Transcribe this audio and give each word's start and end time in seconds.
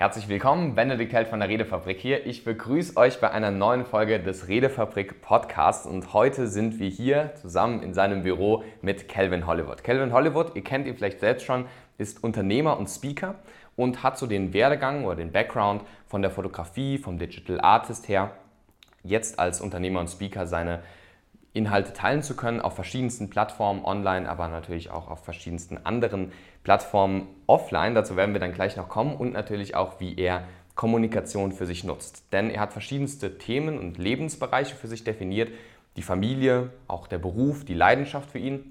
Herzlich 0.00 0.30
willkommen, 0.30 0.74
Benedikt 0.74 1.12
Held 1.12 1.28
von 1.28 1.40
der 1.40 1.50
Redefabrik 1.50 2.00
hier. 2.00 2.24
Ich 2.24 2.42
begrüße 2.42 2.96
euch 2.96 3.20
bei 3.20 3.32
einer 3.32 3.50
neuen 3.50 3.84
Folge 3.84 4.18
des 4.18 4.48
Redefabrik 4.48 5.20
Podcasts 5.20 5.84
und 5.84 6.14
heute 6.14 6.46
sind 6.46 6.78
wir 6.78 6.88
hier 6.88 7.34
zusammen 7.34 7.82
in 7.82 7.92
seinem 7.92 8.22
Büro 8.22 8.64
mit 8.80 9.10
Calvin 9.10 9.46
Hollywood. 9.46 9.84
Calvin 9.84 10.10
Hollywood, 10.14 10.56
ihr 10.56 10.64
kennt 10.64 10.86
ihn 10.86 10.96
vielleicht 10.96 11.20
selbst 11.20 11.44
schon, 11.44 11.66
ist 11.98 12.24
Unternehmer 12.24 12.78
und 12.78 12.88
Speaker 12.88 13.34
und 13.76 14.02
hat 14.02 14.16
so 14.16 14.26
den 14.26 14.54
Werdegang 14.54 15.04
oder 15.04 15.16
den 15.16 15.32
Background 15.32 15.82
von 16.06 16.22
der 16.22 16.30
Fotografie, 16.30 16.96
vom 16.96 17.18
Digital 17.18 17.60
Artist 17.60 18.08
her, 18.08 18.30
jetzt 19.02 19.38
als 19.38 19.60
Unternehmer 19.60 20.00
und 20.00 20.08
Speaker 20.08 20.46
seine 20.46 20.80
Inhalte 21.52 21.92
teilen 21.92 22.22
zu 22.22 22.36
können 22.36 22.60
auf 22.60 22.74
verschiedensten 22.74 23.28
Plattformen 23.28 23.84
online, 23.84 24.28
aber 24.28 24.48
natürlich 24.48 24.90
auch 24.90 25.10
auf 25.10 25.24
verschiedensten 25.24 25.78
anderen 25.84 26.32
Plattformen 26.62 27.26
offline. 27.46 27.94
Dazu 27.94 28.16
werden 28.16 28.32
wir 28.32 28.40
dann 28.40 28.52
gleich 28.52 28.76
noch 28.76 28.88
kommen 28.88 29.16
und 29.16 29.32
natürlich 29.32 29.74
auch, 29.74 29.98
wie 29.98 30.16
er 30.16 30.44
Kommunikation 30.76 31.52
für 31.52 31.66
sich 31.66 31.84
nutzt. 31.84 32.32
Denn 32.32 32.50
er 32.50 32.60
hat 32.60 32.72
verschiedenste 32.72 33.36
Themen 33.38 33.78
und 33.78 33.98
Lebensbereiche 33.98 34.76
für 34.76 34.86
sich 34.86 35.04
definiert. 35.04 35.50
Die 35.96 36.02
Familie, 36.02 36.70
auch 36.86 37.08
der 37.08 37.18
Beruf, 37.18 37.64
die 37.64 37.74
Leidenschaft 37.74 38.30
für 38.30 38.38
ihn 38.38 38.69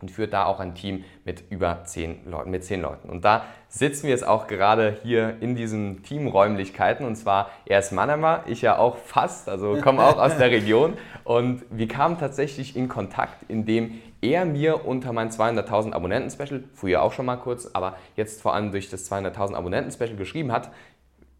und 0.00 0.10
führt 0.10 0.32
da 0.32 0.44
auch 0.44 0.60
ein 0.60 0.74
Team 0.74 1.04
mit 1.24 1.44
über 1.50 1.84
zehn 1.84 2.28
Leuten, 2.30 2.50
mit 2.50 2.64
zehn 2.64 2.82
Leuten. 2.82 3.08
Und 3.08 3.24
da 3.24 3.44
sitzen 3.68 4.04
wir 4.04 4.10
jetzt 4.10 4.26
auch 4.26 4.46
gerade 4.46 4.98
hier 5.02 5.36
in 5.40 5.54
diesen 5.54 6.02
Teamräumlichkeiten. 6.02 7.06
Und 7.06 7.16
zwar 7.16 7.50
er 7.64 7.78
ist 7.78 7.92
Manama, 7.92 8.42
ich 8.46 8.60
ja 8.60 8.76
auch 8.76 8.98
fast, 8.98 9.48
also 9.48 9.80
komme 9.80 10.02
auch 10.02 10.18
aus 10.18 10.36
der 10.36 10.50
Region. 10.50 10.94
Und 11.24 11.64
wir 11.70 11.88
kamen 11.88 12.18
tatsächlich 12.18 12.76
in 12.76 12.88
Kontakt, 12.88 13.48
indem 13.48 14.02
er 14.20 14.44
mir 14.44 14.86
unter 14.86 15.12
mein 15.12 15.30
200.000 15.30 15.92
Abonnenten-Special, 15.92 16.64
früher 16.74 17.02
auch 17.02 17.12
schon 17.12 17.26
mal 17.26 17.36
kurz, 17.36 17.70
aber 17.72 17.96
jetzt 18.16 18.42
vor 18.42 18.54
allem 18.54 18.72
durch 18.72 18.90
das 18.90 19.10
200.000 19.10 19.54
Abonnenten-Special 19.54 20.16
geschrieben 20.16 20.52
hat, 20.52 20.70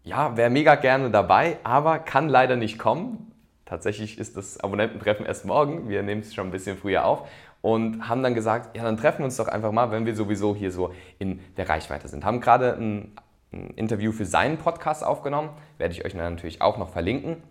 ja, 0.03 0.37
wäre 0.37 0.49
mega 0.49 0.75
gerne 0.75 1.11
dabei, 1.11 1.57
aber 1.63 1.99
kann 1.99 2.29
leider 2.29 2.55
nicht 2.55 2.79
kommen. 2.79 3.31
Tatsächlich 3.65 4.17
ist 4.17 4.37
das 4.37 4.59
Abonnententreffen 4.61 5.25
erst 5.25 5.43
morgen, 5.43 5.89
wir 5.89 6.01
nehmen 6.01 6.21
es 6.21 6.33
schon 6.33 6.47
ein 6.47 6.51
bisschen 6.51 6.77
früher 6.77 7.03
auf 7.03 7.27
und 7.67 8.07
haben 8.07 8.23
dann 8.23 8.33
gesagt, 8.33 8.77
ja, 8.77 8.83
dann 8.83 8.95
treffen 8.95 9.19
wir 9.19 9.25
uns 9.25 9.35
doch 9.35 9.49
einfach 9.49 9.73
mal, 9.73 9.91
wenn 9.91 10.05
wir 10.05 10.15
sowieso 10.15 10.55
hier 10.55 10.71
so 10.71 10.93
in 11.19 11.41
der 11.57 11.67
Reichweite 11.67 12.07
sind. 12.07 12.23
Haben 12.23 12.39
gerade 12.39 12.77
ein, 12.77 13.11
ein 13.51 13.71
Interview 13.71 14.13
für 14.13 14.23
seinen 14.23 14.55
Podcast 14.55 15.03
aufgenommen, 15.03 15.49
werde 15.77 15.93
ich 15.93 16.05
euch 16.05 16.13
natürlich 16.13 16.61
auch 16.61 16.77
noch 16.77 16.87
verlinken. 16.87 17.43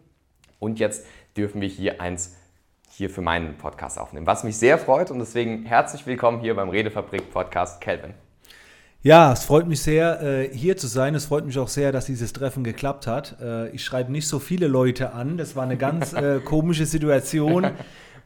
Und 0.59 0.79
jetzt 0.79 1.05
dürfen 1.37 1.61
wir 1.61 1.69
hier 1.69 2.01
eins 2.01 2.35
hier 2.89 3.11
für 3.11 3.21
meinen 3.21 3.59
Podcast 3.59 4.01
aufnehmen, 4.01 4.27
was 4.27 4.43
mich 4.43 4.57
sehr 4.57 4.79
freut 4.79 5.11
und 5.11 5.19
deswegen 5.19 5.67
herzlich 5.67 6.07
willkommen 6.07 6.41
hier 6.41 6.57
beim 6.57 6.71
Redefabrik 6.71 7.31
Podcast 7.31 7.83
Kelvin. 7.83 8.15
Ja, 9.03 9.35
es 9.35 9.45
freut 9.45 9.69
mich 9.69 9.83
sehr, 9.83 10.23
äh, 10.23 10.49
hier 10.51 10.79
zu 10.79 10.87
sein. 10.87 11.15
Es 11.15 11.27
freut 11.27 11.45
mich 11.45 11.59
auch 11.59 11.69
sehr, 11.69 11.93
dass 11.93 12.07
dieses 12.07 12.33
Treffen 12.33 12.65
geklappt 12.65 13.07
hat. 13.07 13.37
Äh, 13.43 13.69
ich 13.69 13.85
schreibe 13.85 14.11
nicht 14.11 14.29
so 14.29 14.39
viele 14.39 14.67
Leute 14.67 15.13
an. 15.13 15.37
Das 15.37 15.55
war 15.57 15.65
eine 15.65 15.77
ganz 15.77 16.13
äh, 16.15 16.41
komische 16.41 16.87
Situation. 16.87 17.71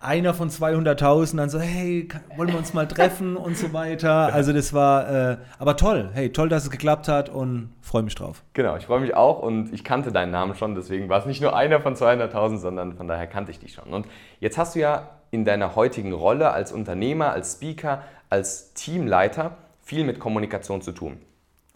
Einer 0.01 0.33
von 0.33 0.49
200.000 0.49 1.37
dann 1.37 1.51
so, 1.51 1.61
hey, 1.61 2.09
wollen 2.37 2.49
wir 2.49 2.59
uns 2.59 2.73
mal 2.73 2.89
treffen 2.89 3.37
und 3.37 3.57
so 3.57 3.73
weiter. 3.73 4.31
Also 4.41 4.53
das 4.53 4.73
war, 4.73 5.33
äh, 5.33 5.37
aber 5.59 5.77
toll. 5.77 6.09
Hey, 6.15 6.33
toll, 6.33 6.49
dass 6.49 6.65
es 6.65 6.71
geklappt 6.71 7.09
hat 7.09 7.29
und 7.29 7.75
freue 7.83 8.03
mich 8.03 8.15
drauf. 8.15 8.43
Genau, 8.55 8.77
ich 8.77 8.87
freue 8.87 9.01
mich 9.01 9.15
auch 9.15 9.41
und 9.41 9.73
ich 9.75 9.85
kannte 9.85 10.13
deinen 10.13 10.31
Namen 10.31 10.55
schon, 10.55 10.75
deswegen 10.75 11.09
war 11.11 11.19
es 11.19 11.27
nicht 11.27 11.43
nur 11.43 11.55
einer 11.55 11.81
von 11.81 11.95
200.000, 11.95 12.57
sondern 12.57 12.95
von 12.95 13.07
daher 13.07 13.27
kannte 13.27 13.51
ich 13.51 13.59
dich 13.59 13.75
schon. 13.75 13.93
Und 13.93 14.07
jetzt 14.39 14.57
hast 14.57 14.75
du 14.75 14.81
ja 14.81 15.11
in 15.31 15.45
deiner 15.45 15.77
heutigen 15.77 16.13
Rolle 16.13 16.53
als 16.53 16.73
Unternehmer, 16.73 17.33
als 17.33 17.55
Speaker, 17.55 18.03
als 18.31 18.73
Teamleiter 18.73 19.57
viel 19.83 20.05
mit 20.05 20.19
Kommunikation 20.19 20.81
zu 20.81 20.93
tun. 20.93 21.19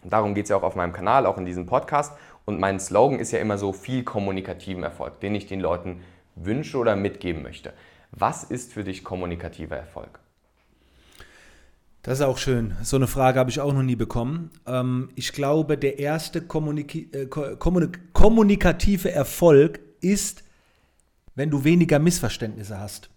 Und 0.02 0.12
darum 0.12 0.34
geht 0.34 0.44
es 0.44 0.50
ja 0.50 0.56
auch 0.56 0.62
auf 0.62 0.76
meinem 0.76 0.92
Kanal, 0.92 1.26
auch 1.26 1.36
in 1.36 1.44
diesem 1.44 1.66
Podcast. 1.66 2.14
Und 2.46 2.60
mein 2.60 2.80
Slogan 2.80 3.18
ist 3.18 3.32
ja 3.32 3.40
immer 3.40 3.58
so 3.58 3.72
viel 3.72 4.04
kommunikativen 4.04 4.82
Erfolg, 4.82 5.20
den 5.20 5.34
ich 5.34 5.46
den 5.46 5.60
Leuten 5.60 6.00
wünsche 6.36 6.78
oder 6.78 6.96
mitgeben 6.96 7.42
möchte. 7.42 7.72
Was 8.16 8.44
ist 8.44 8.72
für 8.72 8.84
dich 8.84 9.02
kommunikativer 9.02 9.76
Erfolg? 9.76 10.20
Das 12.02 12.18
ist 12.18 12.24
auch 12.24 12.38
schön. 12.38 12.76
So 12.82 12.96
eine 12.96 13.06
Frage 13.06 13.40
habe 13.40 13.50
ich 13.50 13.60
auch 13.60 13.72
noch 13.72 13.82
nie 13.82 13.96
bekommen. 13.96 14.50
Ähm, 14.66 15.08
ich 15.14 15.32
glaube, 15.32 15.78
der 15.78 15.98
erste 15.98 16.38
äh, 16.40 17.26
kommunikative 17.26 19.10
Erfolg 19.10 19.80
ist, 20.00 20.44
wenn 21.34 21.50
du 21.50 21.64
weniger 21.64 21.98
Missverständnisse 21.98 22.78
hast. 22.78 23.10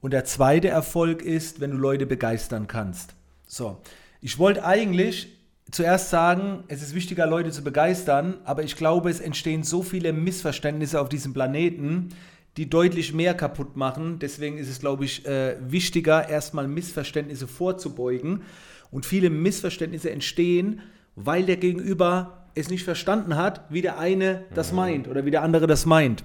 Und 0.00 0.12
der 0.12 0.24
zweite 0.24 0.68
Erfolg 0.68 1.22
ist, 1.22 1.60
wenn 1.60 1.72
du 1.72 1.76
Leute 1.76 2.06
begeistern 2.06 2.66
kannst. 2.66 3.14
So, 3.46 3.82
ich 4.20 4.38
wollte 4.38 4.64
eigentlich 4.64 5.36
zuerst 5.70 6.10
sagen, 6.10 6.64
es 6.68 6.82
ist 6.82 6.94
wichtiger, 6.94 7.26
Leute 7.26 7.50
zu 7.50 7.64
begeistern, 7.64 8.38
aber 8.44 8.62
ich 8.62 8.76
glaube, 8.76 9.10
es 9.10 9.20
entstehen 9.20 9.64
so 9.64 9.82
viele 9.82 10.12
Missverständnisse 10.12 11.00
auf 11.00 11.08
diesem 11.08 11.32
Planeten, 11.32 12.10
die 12.56 12.70
deutlich 12.70 13.12
mehr 13.12 13.34
kaputt 13.34 13.76
machen. 13.76 14.18
Deswegen 14.20 14.58
ist 14.58 14.68
es, 14.68 14.80
glaube 14.80 15.04
ich, 15.04 15.26
äh, 15.26 15.56
wichtiger, 15.60 16.28
erstmal 16.28 16.68
Missverständnisse 16.68 17.48
vorzubeugen. 17.48 18.42
Und 18.90 19.06
viele 19.06 19.30
Missverständnisse 19.30 20.10
entstehen, 20.10 20.80
weil 21.16 21.44
der 21.44 21.56
Gegenüber 21.56 22.46
es 22.54 22.70
nicht 22.70 22.84
verstanden 22.84 23.36
hat, 23.36 23.64
wie 23.70 23.82
der 23.82 23.98
eine 23.98 24.44
das 24.54 24.70
mhm. 24.70 24.76
meint 24.76 25.08
oder 25.08 25.24
wie 25.24 25.32
der 25.32 25.42
andere 25.42 25.66
das 25.66 25.86
meint. 25.86 26.24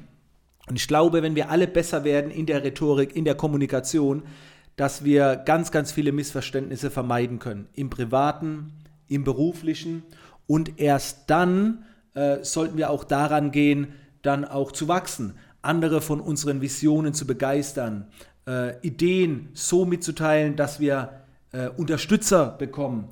Und 0.68 0.76
ich 0.76 0.88
glaube, 0.88 1.24
wenn 1.24 1.36
wir 1.36 1.50
alle 1.50 1.68
besser 1.68 2.04
werden 2.04 2.30
in 2.30 2.46
der 2.46 2.64
Rhetorik, 2.64 3.16
in 3.16 3.26
der 3.26 3.34
Kommunikation, 3.34 4.24
dass 4.76 5.04
wir 5.04 5.36
ganz, 5.36 5.72
ganz 5.72 5.92
viele 5.92 6.12
Missverständnisse 6.12 6.92
vermeiden 6.92 7.40
können. 7.40 7.68
Im 7.74 7.90
privaten, 7.90 8.74
im 9.08 9.24
beruflichen. 9.24 10.04
Und 10.46 10.80
erst 10.80 11.30
dann 11.30 11.86
äh, 12.14 12.44
sollten 12.44 12.78
wir 12.78 12.92
auch 12.92 13.04
daran 13.04 13.52
gehen, 13.52 13.88
dann 14.22 14.46
auch 14.46 14.72
zu 14.72 14.88
wachsen 14.88 15.34
andere 15.62 16.02
von 16.02 16.22
unseren 16.22 16.62
Visionen 16.62 17.14
zu 17.14 17.28
begeistern, 17.28 18.08
äh, 18.48 18.80
Ideen 18.82 19.50
so 19.54 19.86
mitzuteilen, 19.86 20.56
dass 20.56 20.80
wir 20.80 21.24
äh, 21.52 21.68
Unterstützer 21.70 22.56
bekommen. 22.58 23.10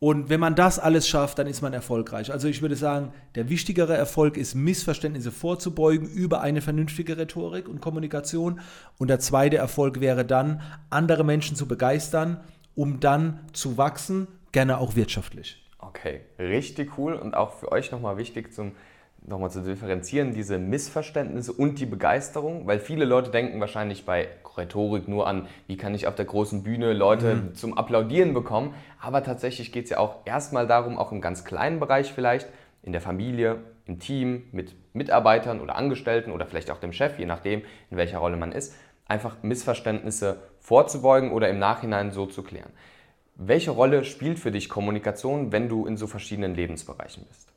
Und 0.00 0.28
wenn 0.28 0.38
man 0.38 0.54
das 0.54 0.78
alles 0.78 1.08
schafft, 1.08 1.40
dann 1.40 1.48
ist 1.48 1.60
man 1.60 1.72
erfolgreich. 1.72 2.30
Also 2.30 2.46
ich 2.46 2.62
würde 2.62 2.76
sagen, 2.76 3.12
der 3.34 3.48
wichtigere 3.48 3.96
Erfolg 3.96 4.36
ist, 4.36 4.54
Missverständnisse 4.54 5.32
vorzubeugen 5.32 6.08
über 6.08 6.40
eine 6.40 6.60
vernünftige 6.60 7.18
Rhetorik 7.18 7.68
und 7.68 7.80
Kommunikation. 7.80 8.60
Und 8.98 9.08
der 9.08 9.18
zweite 9.18 9.56
Erfolg 9.56 10.00
wäre 10.00 10.24
dann, 10.24 10.60
andere 10.88 11.24
Menschen 11.24 11.56
zu 11.56 11.66
begeistern, 11.66 12.40
um 12.76 13.00
dann 13.00 13.40
zu 13.52 13.76
wachsen, 13.76 14.28
gerne 14.52 14.78
auch 14.78 14.94
wirtschaftlich. 14.94 15.64
Okay, 15.78 16.20
richtig 16.38 16.96
cool 16.96 17.14
und 17.14 17.34
auch 17.34 17.54
für 17.54 17.72
euch 17.72 17.90
nochmal 17.90 18.18
wichtig 18.18 18.52
zum 18.52 18.72
nochmal 19.28 19.50
zu 19.50 19.62
differenzieren, 19.62 20.32
diese 20.32 20.58
Missverständnisse 20.58 21.52
und 21.52 21.78
die 21.78 21.86
Begeisterung, 21.86 22.66
weil 22.66 22.78
viele 22.78 23.04
Leute 23.04 23.30
denken 23.30 23.60
wahrscheinlich 23.60 24.04
bei 24.04 24.28
Rhetorik 24.56 25.08
nur 25.08 25.26
an, 25.26 25.46
wie 25.66 25.76
kann 25.76 25.94
ich 25.94 26.06
auf 26.06 26.14
der 26.14 26.24
großen 26.24 26.62
Bühne 26.62 26.92
Leute 26.92 27.34
mhm. 27.36 27.54
zum 27.54 27.76
Applaudieren 27.78 28.34
bekommen, 28.34 28.74
aber 29.00 29.22
tatsächlich 29.22 29.72
geht 29.72 29.84
es 29.84 29.90
ja 29.90 29.98
auch 29.98 30.16
erstmal 30.24 30.66
darum, 30.66 30.98
auch 30.98 31.12
im 31.12 31.20
ganz 31.20 31.44
kleinen 31.44 31.80
Bereich 31.80 32.12
vielleicht, 32.12 32.48
in 32.82 32.92
der 32.92 33.00
Familie, 33.00 33.58
im 33.86 33.98
Team, 33.98 34.44
mit 34.52 34.74
Mitarbeitern 34.94 35.60
oder 35.60 35.76
Angestellten 35.76 36.30
oder 36.30 36.46
vielleicht 36.46 36.70
auch 36.70 36.78
dem 36.78 36.92
Chef, 36.92 37.18
je 37.18 37.26
nachdem, 37.26 37.62
in 37.90 37.96
welcher 37.96 38.18
Rolle 38.18 38.36
man 38.36 38.52
ist, 38.52 38.74
einfach 39.06 39.42
Missverständnisse 39.42 40.38
vorzubeugen 40.60 41.32
oder 41.32 41.48
im 41.48 41.58
Nachhinein 41.58 42.10
so 42.10 42.26
zu 42.26 42.42
klären. 42.42 42.70
Welche 43.34 43.70
Rolle 43.70 44.04
spielt 44.04 44.38
für 44.38 44.50
dich 44.50 44.68
Kommunikation, 44.68 45.52
wenn 45.52 45.68
du 45.68 45.86
in 45.86 45.96
so 45.96 46.06
verschiedenen 46.06 46.54
Lebensbereichen 46.54 47.24
bist? 47.26 47.48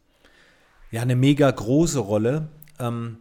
Ja 0.91 1.01
eine 1.01 1.15
mega 1.15 1.49
große 1.49 1.99
Rolle, 1.99 2.49
ähm, 2.79 3.17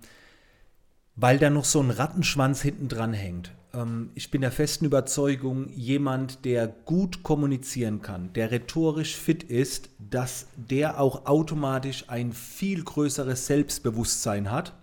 weil 1.16 1.38
da 1.38 1.50
noch 1.50 1.64
so 1.64 1.80
ein 1.80 1.90
Rattenschwanz 1.90 2.60
hinten 2.62 2.88
dran 2.88 3.12
hängt. 3.12 3.52
Ähm, 3.72 4.10
ich 4.14 4.30
bin 4.30 4.40
der 4.40 4.52
festen 4.52 4.84
Überzeugung, 4.84 5.68
jemand, 5.70 6.44
der 6.44 6.66
gut 6.66 7.22
kommunizieren 7.22 8.02
kann, 8.02 8.32
der 8.32 8.50
rhetorisch 8.50 9.16
fit 9.16 9.44
ist, 9.44 9.90
dass 9.98 10.48
der 10.56 11.00
auch 11.00 11.26
automatisch 11.26 12.04
ein 12.08 12.32
viel 12.32 12.82
größeres 12.82 13.46
Selbstbewusstsein 13.46 14.50
hat 14.50 14.74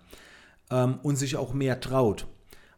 ähm, 0.70 0.98
und 1.02 1.16
sich 1.16 1.36
auch 1.36 1.52
mehr 1.52 1.80
traut. 1.80 2.26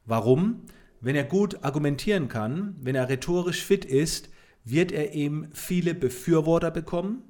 Warum? 0.04 0.62
Wenn 1.00 1.16
er 1.16 1.24
gut 1.24 1.64
argumentieren 1.64 2.28
kann, 2.28 2.74
wenn 2.80 2.94
er 2.94 3.08
rhetorisch 3.08 3.64
fit 3.64 3.84
ist, 3.84 4.28
wird 4.64 4.92
er 4.92 5.14
eben 5.14 5.48
viele 5.52 5.94
Befürworter 5.94 6.70
bekommen. 6.70 7.22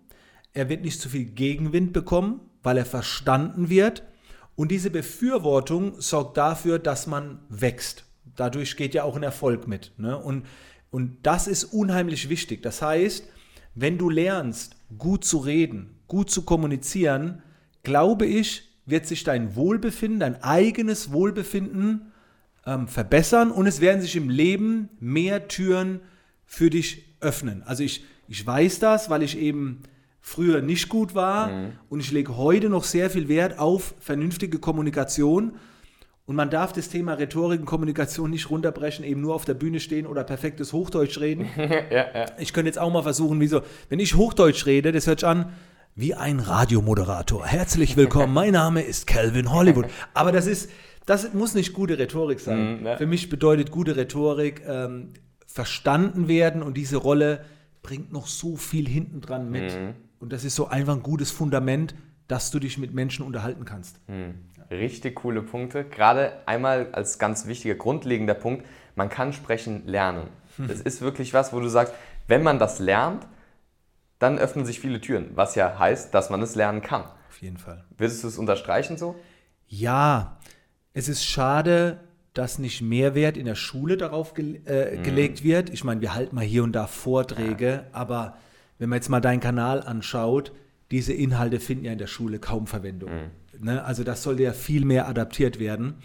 Er 0.53 0.69
wird 0.69 0.83
nicht 0.83 1.01
zu 1.01 1.09
viel 1.09 1.27
Gegenwind 1.27 1.93
bekommen, 1.93 2.41
weil 2.63 2.79
er 2.79 2.85
verstanden 2.85 3.69
wird. 3.69 4.03
Und 4.57 4.71
diese 4.71 4.91
Befürwortung 4.91 6.01
sorgt 6.01 6.37
dafür, 6.37 6.79
dass 6.79 7.07
man 7.07 7.41
wächst. 7.49 8.05
Dadurch 8.37 8.77
geht 8.77 8.95
ja 8.95 9.05
auch 9.05 9.17
ein 9.17 9.23
Erfolg 9.23 9.67
mit. 9.67 9.93
Ne? 9.97 10.17
Und, 10.17 10.47
und 10.91 11.19
das 11.23 11.47
ist 11.47 11.65
unheimlich 11.65 12.29
wichtig. 12.29 12.63
Das 12.63 12.83
heißt, 12.83 13.25
wenn 13.75 13.99
du 13.99 14.11
lernst, 14.11 14.77
gut 14.99 15.25
zu 15.25 15.39
reden, 15.39 16.01
gut 16.09 16.31
zu 16.31 16.43
kommunizieren, 16.43 17.43
glaube 17.83 18.27
ich, 18.27 18.69
wird 18.87 19.07
sich 19.07 19.25
dein 19.25 19.55
Wohlbefinden, 19.55 20.21
dein 20.21 20.43
eigenes 20.43 21.13
Wohlbefinden 21.13 22.13
ähm, 22.67 22.89
verbessern 22.89 23.51
und 23.51 23.67
es 23.67 23.81
werden 23.81 24.03
sich 24.03 24.17
im 24.17 24.29
Leben 24.29 24.89
mehr 24.99 25.49
Türen 25.49 26.01
für 26.45 26.71
dich 26.71 27.17
öffnen. 27.21 27.63
Also 27.63 27.85
ich, 27.85 28.05
ich 28.29 28.45
weiß 28.45 28.81
das, 28.81 29.09
weil 29.09 29.23
ich 29.23 29.39
eben 29.39 29.83
früher 30.21 30.63
nicht 30.63 30.89
gut 30.89 31.15
war. 31.15 31.49
Mhm. 31.49 31.73
Und 31.89 32.01
ich 32.01 32.13
lege 32.13 32.37
heute 32.37 32.69
noch 32.69 32.85
sehr 32.85 33.11
viel 33.11 33.29
Wert 33.29 33.59
auf 33.59 33.95
vernünftige 34.01 34.59
Kommunikation. 34.59 35.53
Und 36.27 36.37
man 36.37 36.51
darf 36.51 36.73
das 36.73 36.89
Thema 36.89 37.15
Rhetorik 37.15 37.59
und 37.61 37.67
Kommunikation 37.67 38.31
nicht 38.31 38.51
runterbrechen, 38.51 39.05
eben 39.05 39.21
nur 39.21 39.35
auf 39.35 39.45
der 39.45 39.55
Bühne 39.55 39.81
stehen 39.81 40.07
oder 40.07 40.23
perfektes 40.23 40.73
Hochdeutsch 40.73 41.19
reden. 41.19 41.49
ja, 41.57 41.91
ja. 41.91 42.27
Ich 42.39 42.53
könnte 42.53 42.69
jetzt 42.69 42.79
auch 42.79 42.93
mal 42.93 43.03
versuchen, 43.03 43.41
wieso, 43.41 43.63
wenn 43.89 43.99
ich 43.99 44.15
Hochdeutsch 44.15 44.65
rede, 44.67 44.93
das 44.93 45.07
hört 45.07 45.21
sich 45.21 45.29
an 45.29 45.53
wie 45.97 46.15
ein 46.15 46.39
Radiomoderator. 46.39 47.45
Herzlich 47.45 47.97
willkommen, 47.97 48.33
mein 48.33 48.53
Name 48.53 48.83
ist 48.83 49.07
Calvin 49.07 49.53
Hollywood. 49.53 49.87
Aber 50.15 50.31
das 50.31 50.47
ist, 50.47 50.71
das 51.05 51.35
muss 51.35 51.55
nicht 51.55 51.73
gute 51.73 51.99
Rhetorik 51.99 52.39
sein. 52.41 52.83
Mm, 52.83 52.87
ja. 52.87 52.97
Für 52.97 53.07
mich 53.07 53.29
bedeutet 53.29 53.71
gute 53.71 53.97
Rhetorik 53.97 54.63
ähm, 54.67 55.09
verstanden 55.47 56.29
werden 56.29 56.63
und 56.63 56.77
diese 56.77 56.97
Rolle 56.97 57.45
bringt 57.83 58.13
noch 58.13 58.29
so 58.29 58.57
viel 58.57 58.89
hinten 58.89 59.21
dran 59.21 59.51
mit. 59.51 59.73
Mm. 59.73 59.95
Und 60.21 60.33
das 60.33 60.45
ist 60.45 60.55
so 60.55 60.69
einfach 60.69 60.95
ein 60.95 61.03
gutes 61.03 61.33
Fundament, 61.33 61.95
dass 62.29 62.53
du 62.53 62.61
dich 62.61 62.79
mit 62.79 62.95
Menschen 62.95 63.25
unterhalten 63.25 63.65
kannst. 63.65 63.99
Mm. 64.09 64.31
Richtig 64.71 65.17
coole 65.17 65.43
Punkte. 65.43 65.83
Gerade 65.85 66.33
einmal 66.47 66.91
als 66.93 67.19
ganz 67.19 67.47
wichtiger, 67.47 67.75
grundlegender 67.75 68.35
Punkt, 68.35 68.65
man 68.95 69.09
kann 69.09 69.33
sprechen 69.33 69.87
lernen. 69.87 70.29
Das 70.59 70.81
ist 70.81 71.01
wirklich 71.01 71.35
was, 71.35 71.53
wo 71.53 71.59
du 71.59 71.69
sagst, 71.69 71.95
wenn 72.29 72.43
man 72.43 72.59
das 72.59 72.79
lernt, 72.79 73.27
dann 74.19 74.39
öffnen 74.39 74.67
sich 74.67 74.79
viele 74.79 75.01
Türen, 75.01 75.31
was 75.35 75.55
ja 75.55 75.79
heißt, 75.79 76.15
dass 76.15 76.31
man 76.31 76.43
es 76.43 76.55
lernen 76.55 76.83
kann. 76.83 77.05
Auf 77.29 77.41
jeden 77.41 77.57
Fall. 77.57 77.85
Würdest 77.97 78.23
du 78.23 78.29
es 78.29 78.39
unterstreichen 78.39 78.99
so? 78.99 79.17
Ja, 79.67 80.39
es 80.93 81.09
ist 81.09 81.25
schade, 81.25 82.01
dass 82.35 82.59
nicht 82.59 82.83
mehr 82.83 83.15
Wert 83.15 83.37
in 83.37 83.47
der 83.47 83.55
Schule 83.55 83.97
darauf 83.97 84.35
ge 84.35 84.61
äh, 84.67 84.99
mhm. 84.99 85.03
gelegt 85.03 85.43
wird. 85.43 85.71
Ich 85.71 85.83
meine, 85.83 86.01
wir 86.01 86.15
halten 86.15 86.37
mal 86.37 86.45
hier 86.45 86.63
und 86.63 86.73
da 86.73 86.87
Vorträge, 86.87 87.67
ja. 87.67 87.85
aber 87.93 88.37
wenn 88.81 88.89
man 88.89 88.97
jetzt 88.97 89.11
mal 89.11 89.21
deinen 89.21 89.41
Kanal 89.41 89.83
anschaut, 89.83 90.53
diese 90.91 91.13
Inhalte 91.13 91.61
finden 91.61 91.85
ja 91.85 91.93
in 91.93 91.99
der 91.99 92.09
Schule 92.09 92.41
kaum 92.41 92.67
Verwendung. 92.67 93.11
Mhm. 93.11 93.65
Ne? 93.65 93.85
Also 93.85 94.03
das 94.03 94.23
sollte 94.23 94.43
ja 94.43 94.53
viel 94.53 94.85
mehr 94.85 95.07
adaptiert 95.07 95.61
werden. 95.61 95.97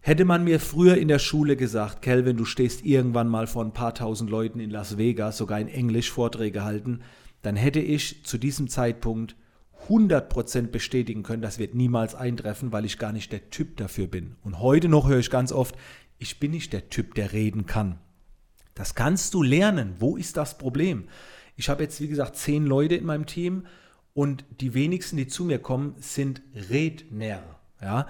Hätte 0.00 0.24
man 0.24 0.44
mir 0.44 0.60
früher 0.60 0.96
in 0.96 1.08
der 1.08 1.18
Schule 1.18 1.56
gesagt, 1.56 2.00
Kelvin, 2.00 2.36
du 2.36 2.46
stehst 2.46 2.86
irgendwann 2.86 3.28
mal 3.28 3.46
vor 3.46 3.64
ein 3.64 3.72
paar 3.72 3.92
tausend 3.92 4.30
Leuten 4.30 4.60
in 4.60 4.70
Las 4.70 4.96
Vegas, 4.96 5.36
sogar 5.36 5.60
in 5.60 5.68
Englisch 5.68 6.10
Vorträge 6.10 6.64
halten, 6.64 7.00
dann 7.42 7.56
hätte 7.56 7.80
ich 7.80 8.24
zu 8.24 8.38
diesem 8.38 8.68
Zeitpunkt 8.68 9.34
100% 9.88 10.68
bestätigen 10.68 11.22
können, 11.22 11.42
das 11.42 11.58
wird 11.58 11.74
niemals 11.74 12.14
eintreffen, 12.14 12.70
weil 12.70 12.84
ich 12.84 12.98
gar 12.98 13.12
nicht 13.12 13.32
der 13.32 13.50
Typ 13.50 13.76
dafür 13.78 14.06
bin. 14.06 14.36
Und 14.42 14.60
heute 14.60 14.88
noch 14.88 15.08
höre 15.08 15.18
ich 15.18 15.30
ganz 15.30 15.52
oft, 15.52 15.74
ich 16.18 16.38
bin 16.38 16.52
nicht 16.52 16.72
der 16.72 16.88
Typ, 16.88 17.14
der 17.14 17.32
reden 17.32 17.66
kann. 17.66 17.98
Das 18.74 18.94
kannst 18.94 19.34
du 19.34 19.42
lernen. 19.42 19.94
Wo 19.98 20.16
ist 20.16 20.36
das 20.36 20.56
Problem? 20.56 21.08
Ich 21.56 21.68
habe 21.68 21.82
jetzt, 21.82 22.00
wie 22.00 22.08
gesagt, 22.08 22.36
zehn 22.36 22.66
Leute 22.66 22.94
in 22.94 23.04
meinem 23.04 23.26
Team 23.26 23.66
und 24.14 24.44
die 24.60 24.74
wenigsten, 24.74 25.16
die 25.16 25.26
zu 25.26 25.44
mir 25.44 25.58
kommen, 25.58 25.94
sind 25.98 26.42
Redner. 26.70 27.42
Ja? 27.80 28.06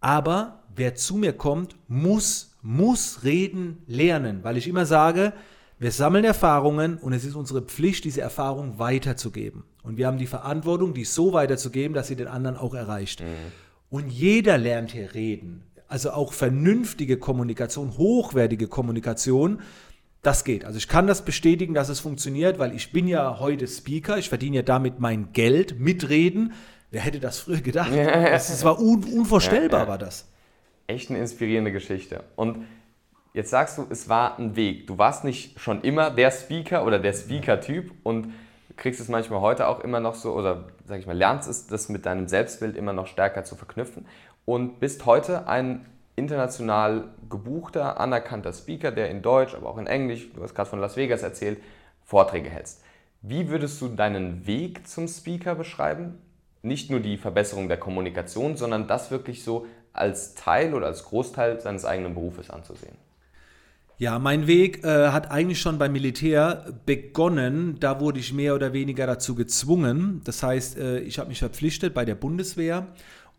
Aber 0.00 0.62
wer 0.74 0.94
zu 0.94 1.16
mir 1.16 1.32
kommt, 1.32 1.76
muss, 1.88 2.56
muss 2.62 3.24
reden 3.24 3.82
lernen, 3.86 4.40
weil 4.42 4.56
ich 4.56 4.68
immer 4.68 4.86
sage, 4.86 5.32
wir 5.78 5.90
sammeln 5.90 6.24
Erfahrungen 6.24 6.96
und 6.98 7.12
es 7.12 7.24
ist 7.24 7.34
unsere 7.34 7.62
Pflicht, 7.62 8.04
diese 8.04 8.20
Erfahrung 8.20 8.78
weiterzugeben. 8.78 9.64
Und 9.82 9.96
wir 9.96 10.06
haben 10.06 10.18
die 10.18 10.28
Verantwortung, 10.28 10.94
die 10.94 11.04
so 11.04 11.32
weiterzugeben, 11.32 11.92
dass 11.92 12.06
sie 12.06 12.16
den 12.16 12.28
anderen 12.28 12.56
auch 12.56 12.74
erreicht. 12.74 13.20
Mhm. 13.20 13.26
Und 13.90 14.08
jeder 14.08 14.58
lernt 14.58 14.92
hier 14.92 15.12
reden. 15.14 15.64
Also 15.88 16.12
auch 16.12 16.32
vernünftige 16.32 17.18
Kommunikation, 17.18 17.98
hochwertige 17.98 18.68
Kommunikation, 18.68 19.60
das 20.22 20.44
geht. 20.44 20.64
Also 20.64 20.78
ich 20.78 20.88
kann 20.88 21.06
das 21.06 21.24
bestätigen, 21.24 21.74
dass 21.74 21.88
es 21.88 22.00
funktioniert, 22.00 22.58
weil 22.58 22.74
ich 22.74 22.92
bin 22.92 23.08
ja 23.08 23.38
heute 23.40 23.66
Speaker, 23.66 24.18
ich 24.18 24.28
verdiene 24.28 24.56
ja 24.56 24.62
damit 24.62 25.00
mein 25.00 25.32
Geld, 25.32 25.78
mitreden. 25.78 26.52
Wer 26.90 27.02
hätte 27.02 27.20
das 27.20 27.38
früher 27.40 27.60
gedacht? 27.60 27.90
Das, 27.92 28.48
das 28.48 28.64
war 28.64 28.80
un 28.80 29.04
unvorstellbar, 29.04 29.80
ja, 29.80 29.84
ja. 29.84 29.90
war 29.90 29.98
das. 29.98 30.28
Echt 30.86 31.10
eine 31.10 31.18
inspirierende 31.18 31.72
Geschichte. 31.72 32.22
Und 32.36 32.66
Jetzt 33.34 33.50
sagst 33.50 33.78
du, 33.78 33.86
es 33.88 34.08
war 34.08 34.38
ein 34.38 34.56
Weg. 34.56 34.86
Du 34.86 34.98
warst 34.98 35.24
nicht 35.24 35.58
schon 35.58 35.80
immer 35.82 36.10
der 36.10 36.30
Speaker 36.30 36.84
oder 36.84 36.98
der 36.98 37.14
Speaker-Typ 37.14 37.90
und 38.02 38.34
kriegst 38.76 39.00
es 39.00 39.08
manchmal 39.08 39.40
heute 39.40 39.68
auch 39.68 39.80
immer 39.80 40.00
noch 40.00 40.14
so, 40.14 40.34
oder 40.34 40.64
sag 40.86 40.98
ich 40.98 41.06
mal, 41.06 41.16
lernst 41.16 41.48
es, 41.48 41.66
das 41.66 41.88
mit 41.88 42.04
deinem 42.04 42.28
Selbstbild 42.28 42.76
immer 42.76 42.92
noch 42.92 43.06
stärker 43.06 43.44
zu 43.44 43.56
verknüpfen 43.56 44.06
und 44.44 44.80
bist 44.80 45.06
heute 45.06 45.48
ein 45.48 45.86
international 46.16 47.04
gebuchter, 47.30 47.98
anerkannter 47.98 48.52
Speaker, 48.52 48.90
der 48.90 49.10
in 49.10 49.22
Deutsch, 49.22 49.54
aber 49.54 49.68
auch 49.68 49.78
in 49.78 49.86
Englisch, 49.86 50.32
du 50.32 50.42
hast 50.42 50.54
gerade 50.54 50.68
von 50.68 50.80
Las 50.80 50.96
Vegas 50.96 51.22
erzählt, 51.22 51.60
Vorträge 52.04 52.50
hältst. 52.50 52.82
Wie 53.22 53.48
würdest 53.48 53.80
du 53.80 53.88
deinen 53.88 54.46
Weg 54.46 54.86
zum 54.86 55.08
Speaker 55.08 55.54
beschreiben? 55.54 56.18
Nicht 56.62 56.90
nur 56.90 57.00
die 57.00 57.16
Verbesserung 57.16 57.68
der 57.68 57.78
Kommunikation, 57.78 58.56
sondern 58.56 58.88
das 58.88 59.10
wirklich 59.10 59.44
so 59.44 59.66
als 59.92 60.34
Teil 60.34 60.74
oder 60.74 60.86
als 60.86 61.04
Großteil 61.04 61.60
seines 61.60 61.84
eigenen 61.84 62.14
Berufes 62.14 62.50
anzusehen. 62.50 62.96
Ja, 63.98 64.18
mein 64.18 64.48
Weg 64.48 64.82
äh, 64.84 65.10
hat 65.10 65.30
eigentlich 65.30 65.60
schon 65.60 65.78
beim 65.78 65.92
Militär 65.92 66.74
begonnen. 66.86 67.76
Da 67.78 68.00
wurde 68.00 68.18
ich 68.18 68.32
mehr 68.32 68.54
oder 68.56 68.72
weniger 68.72 69.06
dazu 69.06 69.36
gezwungen. 69.36 70.22
Das 70.24 70.42
heißt, 70.42 70.76
äh, 70.78 70.98
ich 71.00 71.20
habe 71.20 71.28
mich 71.28 71.38
verpflichtet 71.38 71.94
bei 71.94 72.04
der 72.04 72.16
Bundeswehr 72.16 72.88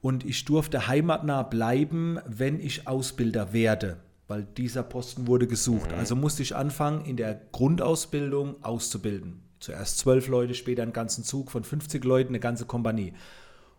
und 0.04 0.26
ich 0.26 0.44
durfte 0.44 0.88
heimatnah 0.88 1.44
bleiben, 1.44 2.20
wenn 2.28 2.60
ich 2.60 2.90
Ausbilder 2.90 3.54
werde, 3.54 4.02
weil 4.28 4.44
dieser 4.44 4.84
Posten 4.84 5.28
wurde 5.28 5.48
gesucht. 5.48 5.92
Mhm. 5.92 5.98
Also 5.98 6.18
musste 6.18 6.44
ich 6.44 6.58
anfangen, 6.58 7.06
in 7.06 7.16
der 7.16 7.40
Grundausbildung 7.54 8.62
auszubilden. 8.66 9.40
Zuerst 9.62 10.00
zwölf 10.00 10.28
Leute, 10.28 10.56
später 10.56 10.84
einen 10.84 10.92
ganzen 10.92 11.24
Zug 11.24 11.52
von 11.52 11.64
50 11.64 12.04
Leuten, 12.04 12.32
eine 12.32 12.42
ganze 12.42 12.66
Kompanie. 12.66 13.14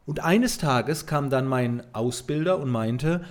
Und 0.06 0.20
eines 0.20 0.56
Tages 0.56 1.04
kam 1.04 1.28
dann 1.28 1.46
mein 1.46 1.94
Ausbilder 1.94 2.58
und 2.58 2.70
meinte, 2.70 3.22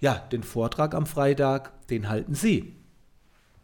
ja, 0.00 0.14
den 0.32 0.42
Vortrag 0.42 0.96
am 0.96 1.06
Freitag, 1.06 1.86
den 1.86 2.08
halten 2.08 2.34
Sie. 2.34 2.74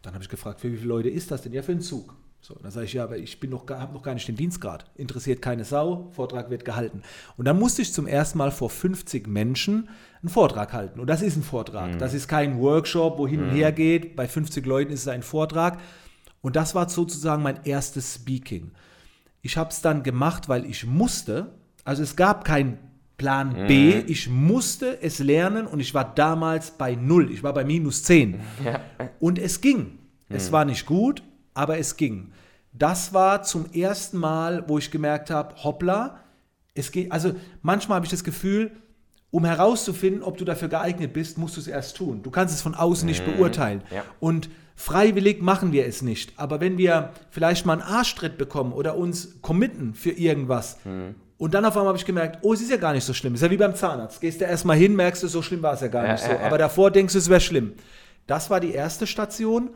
Dann 0.01 0.13
habe 0.13 0.23
ich 0.23 0.29
gefragt, 0.29 0.61
für 0.61 0.71
wie 0.71 0.77
viele 0.77 0.87
Leute 0.87 1.09
ist 1.09 1.29
das 1.29 1.41
denn? 1.41 1.51
Ja, 1.51 1.61
für 1.61 1.73
einen 1.73 1.81
Zug. 1.81 2.15
So, 2.43 2.55
dann 2.55 2.71
sage 2.71 2.87
ich, 2.87 2.93
ja, 2.93 3.03
aber 3.03 3.17
ich 3.17 3.39
noch, 3.43 3.69
habe 3.69 3.93
noch 3.93 4.01
gar 4.01 4.15
nicht 4.15 4.27
den 4.27 4.35
Dienstgrad. 4.35 4.85
Interessiert 4.95 5.43
keine 5.43 5.63
Sau, 5.63 6.09
Vortrag 6.11 6.49
wird 6.49 6.65
gehalten. 6.65 7.03
Und 7.37 7.45
dann 7.45 7.59
musste 7.59 7.83
ich 7.83 7.93
zum 7.93 8.07
ersten 8.07 8.39
Mal 8.39 8.49
vor 8.49 8.71
50 8.71 9.27
Menschen 9.27 9.89
einen 10.23 10.29
Vortrag 10.29 10.73
halten. 10.73 10.99
Und 10.99 11.07
das 11.07 11.21
ist 11.21 11.35
ein 11.35 11.43
Vortrag. 11.43 11.93
Mhm. 11.93 11.99
Das 11.99 12.15
ist 12.15 12.27
kein 12.27 12.59
Workshop, 12.59 13.19
wo 13.19 13.27
hin 13.27 13.43
und 13.43 13.51
mhm. 13.51 13.55
her 13.55 13.71
geht. 13.71 14.15
Bei 14.15 14.27
50 14.27 14.65
Leuten 14.65 14.91
ist 14.91 15.01
es 15.01 15.07
ein 15.07 15.21
Vortrag. 15.21 15.79
Und 16.41 16.55
das 16.55 16.73
war 16.73 16.89
sozusagen 16.89 17.43
mein 17.43 17.59
erstes 17.63 18.15
Speaking. 18.15 18.71
Ich 19.43 19.55
habe 19.55 19.69
es 19.69 19.81
dann 19.81 20.01
gemacht, 20.01 20.49
weil 20.49 20.65
ich 20.65 20.87
musste. 20.87 21.51
Also 21.83 22.01
es 22.01 22.15
gab 22.15 22.43
keinen 22.43 22.79
Plan 23.17 23.67
B. 23.67 24.01
Mhm. 24.01 24.03
Ich 24.07 24.27
musste 24.29 24.99
es 25.03 25.19
lernen 25.19 25.67
und 25.67 25.79
ich 25.79 25.93
war 25.93 26.15
damals 26.15 26.71
bei 26.71 26.95
null. 26.95 27.31
Ich 27.31 27.43
war 27.43 27.53
bei 27.53 27.63
minus 27.63 28.01
10. 28.01 28.39
Ja. 28.65 28.79
Und 29.19 29.37
es 29.37 29.61
ging. 29.61 29.77
Mhm. 29.77 30.35
Es 30.35 30.51
war 30.51 30.65
nicht 30.65 30.87
gut, 30.87 31.21
aber 31.53 31.77
es 31.77 31.97
ging. 31.97 32.31
Das 32.73 33.13
war 33.13 33.43
zum 33.43 33.71
ersten 33.73 34.17
Mal, 34.17 34.63
wo 34.67 34.77
ich 34.77 34.91
gemerkt 34.91 35.29
habe, 35.29 35.55
hoppla, 35.63 36.19
es 36.73 36.91
geht. 36.91 37.11
Also 37.11 37.33
manchmal 37.61 37.97
habe 37.97 38.05
ich 38.05 38.11
das 38.11 38.23
Gefühl, 38.23 38.71
um 39.29 39.45
herauszufinden, 39.45 40.23
ob 40.23 40.37
du 40.37 40.45
dafür 40.45 40.67
geeignet 40.67 41.13
bist, 41.13 41.37
musst 41.37 41.55
du 41.55 41.61
es 41.61 41.67
erst 41.67 41.97
tun. 41.97 42.21
Du 42.23 42.31
kannst 42.31 42.53
es 42.53 42.61
von 42.61 42.75
außen 42.75 43.05
nicht 43.05 43.25
mhm. 43.25 43.33
beurteilen. 43.33 43.81
Ja. 43.93 44.03
Und 44.19 44.49
freiwillig 44.75 45.41
machen 45.41 45.71
wir 45.71 45.85
es 45.85 46.01
nicht. 46.01 46.33
Aber 46.37 46.59
wenn 46.59 46.77
wir 46.77 47.11
vielleicht 47.29 47.65
mal 47.65 47.73
einen 47.73 47.81
Arschtritt 47.81 48.37
bekommen 48.37 48.73
oder 48.73 48.97
uns 48.97 49.41
committen 49.41 49.93
für 49.93 50.11
irgendwas 50.11 50.77
mhm. 50.85 51.15
Und 51.41 51.55
dann 51.55 51.65
auf 51.65 51.75
einmal 51.75 51.87
habe 51.87 51.97
ich 51.97 52.05
gemerkt, 52.05 52.37
oh, 52.43 52.53
es 52.53 52.61
ist 52.61 52.69
ja 52.69 52.77
gar 52.77 52.93
nicht 52.93 53.03
so 53.03 53.15
schlimm. 53.15 53.33
Es 53.33 53.39
ist 53.41 53.45
ja 53.47 53.49
wie 53.49 53.57
beim 53.57 53.73
Zahnarzt. 53.73 54.21
Gehst 54.21 54.39
du 54.39 54.45
erstmal 54.45 54.77
hin, 54.77 54.95
merkst 54.95 55.23
du, 55.23 55.27
so 55.27 55.41
schlimm 55.41 55.63
war 55.63 55.73
es 55.73 55.81
ja 55.81 55.87
gar 55.87 56.05
ja, 56.05 56.11
nicht 56.11 56.23
so. 56.23 56.29
Aber 56.29 56.59
davor 56.59 56.91
denkst 56.91 57.13
du, 57.13 57.17
es 57.17 57.29
wäre 57.29 57.41
schlimm. 57.41 57.73
Das 58.27 58.51
war 58.51 58.59
die 58.59 58.73
erste 58.73 59.07
Station. 59.07 59.71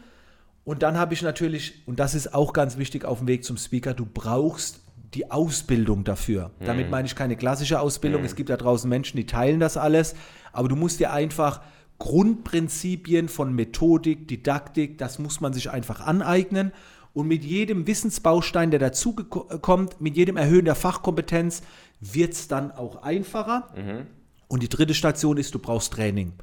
Und 0.65 0.81
dann 0.81 0.97
habe 0.97 1.13
ich 1.13 1.21
natürlich, 1.21 1.83
und 1.85 1.99
das 1.99 2.15
ist 2.15 2.33
auch 2.33 2.51
ganz 2.51 2.77
wichtig 2.77 3.05
auf 3.05 3.19
dem 3.19 3.27
Weg 3.27 3.45
zum 3.45 3.55
Speaker, 3.55 3.93
du 3.93 4.05
brauchst 4.05 4.81
die 5.13 5.31
Ausbildung 5.31 6.03
dafür. 6.03 6.51
Mhm. 6.59 6.65
Damit 6.65 6.89
meine 6.89 7.07
ich 7.07 7.15
keine 7.15 7.37
klassische 7.37 7.79
Ausbildung. 7.79 8.21
Mhm. 8.21 8.25
Es 8.25 8.35
gibt 8.35 8.49
da 8.49 8.57
draußen 8.57 8.89
Menschen, 8.89 9.15
die 9.15 9.27
teilen 9.27 9.59
das 9.59 9.77
alles. 9.77 10.15
Aber 10.51 10.67
du 10.67 10.75
musst 10.75 10.99
dir 10.99 11.13
einfach 11.13 11.61
Grundprinzipien 11.99 13.29
von 13.29 13.53
Methodik, 13.53 14.27
Didaktik, 14.27 14.97
das 14.97 15.19
muss 15.19 15.39
man 15.39 15.53
sich 15.53 15.69
einfach 15.69 16.01
aneignen. 16.01 16.73
Und 17.13 17.27
mit 17.27 17.45
jedem 17.45 17.87
Wissensbaustein, 17.87 18.71
der 18.71 18.79
dazukommt, 18.79 20.01
mit 20.01 20.17
jedem 20.17 20.35
Erhöhen 20.35 20.65
der 20.65 20.75
Fachkompetenz, 20.75 21.61
wird 22.01 22.33
es 22.33 22.49
dann 22.49 22.71
auch 22.71 23.03
einfacher. 23.03 23.69
Mhm. 23.75 24.07
Und 24.47 24.63
die 24.63 24.69
dritte 24.69 24.93
Station 24.93 25.37
ist, 25.37 25.53
du 25.55 25.59
brauchst 25.59 25.93
Training. 25.93 26.33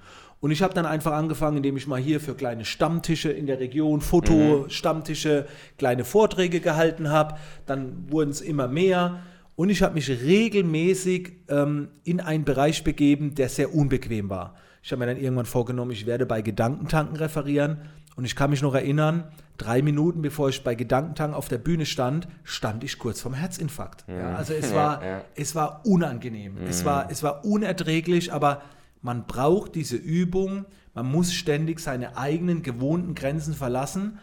Und 0.42 0.50
ich 0.50 0.60
habe 0.60 0.74
dann 0.74 0.86
einfach 0.86 1.12
angefangen, 1.12 1.58
indem 1.58 1.76
ich 1.76 1.86
mal 1.86 2.00
hier 2.00 2.18
für 2.20 2.34
kleine 2.34 2.64
Stammtische 2.64 3.30
in 3.30 3.46
der 3.46 3.60
Region, 3.60 4.00
Fotostammtische, 4.00 5.46
mhm. 5.48 5.78
kleine 5.78 6.04
Vorträge 6.04 6.58
gehalten 6.60 7.10
habe. 7.10 7.36
Dann 7.64 8.10
wurden 8.10 8.30
es 8.30 8.40
immer 8.40 8.66
mehr. 8.68 9.20
Und 9.54 9.70
ich 9.70 9.82
habe 9.82 9.94
mich 9.94 10.08
regelmäßig 10.10 11.32
ähm, 11.48 11.88
in 12.04 12.20
einen 12.20 12.44
Bereich 12.44 12.84
begeben, 12.84 13.34
der 13.34 13.48
sehr 13.48 13.74
unbequem 13.74 14.28
war. 14.30 14.54
Ich 14.82 14.90
habe 14.90 15.00
mir 15.00 15.06
dann 15.06 15.16
irgendwann 15.22 15.46
vorgenommen, 15.46 15.92
ich 15.92 16.06
werde 16.06 16.26
bei 16.26 16.42
Gedankentanken 16.42 17.16
referieren. 17.16 17.78
Und 18.16 18.24
ich 18.24 18.34
kann 18.36 18.50
mich 18.50 18.60
noch 18.62 18.74
erinnern, 18.74 19.24
drei 19.58 19.80
Minuten 19.80 20.20
bevor 20.22 20.48
ich 20.48 20.64
bei 20.64 20.74
Gedankentang 20.74 21.32
auf 21.34 21.48
der 21.48 21.58
Bühne 21.58 21.86
stand, 21.86 22.26
stand 22.44 22.82
ich 22.84 22.98
kurz 22.98 23.20
vorm 23.20 23.34
Herzinfarkt. 23.34 24.04
Ja, 24.08 24.30
Mhm. 24.30 24.36
also 24.36 24.52
es 24.54 24.74
war, 24.74 25.04
Ja. 25.04 25.24
es 25.36 25.54
war 25.54 25.82
unangenehm. 25.86 26.56
Es, 26.68 26.84
war, 26.84 27.10
es 27.10 27.22
war 27.22 27.44
unerträglich, 27.44 28.32
aber 28.32 28.60
man 29.02 29.26
braucht 29.26 29.74
diese 29.74 29.96
Übung. 29.96 30.64
Man 30.94 31.10
muss 31.10 31.32
ständig 31.34 31.80
seine 31.80 32.16
eigenen 32.16 32.62
gewohnten 32.62 33.14
Grenzen 33.14 33.54
verlassen 33.54 34.18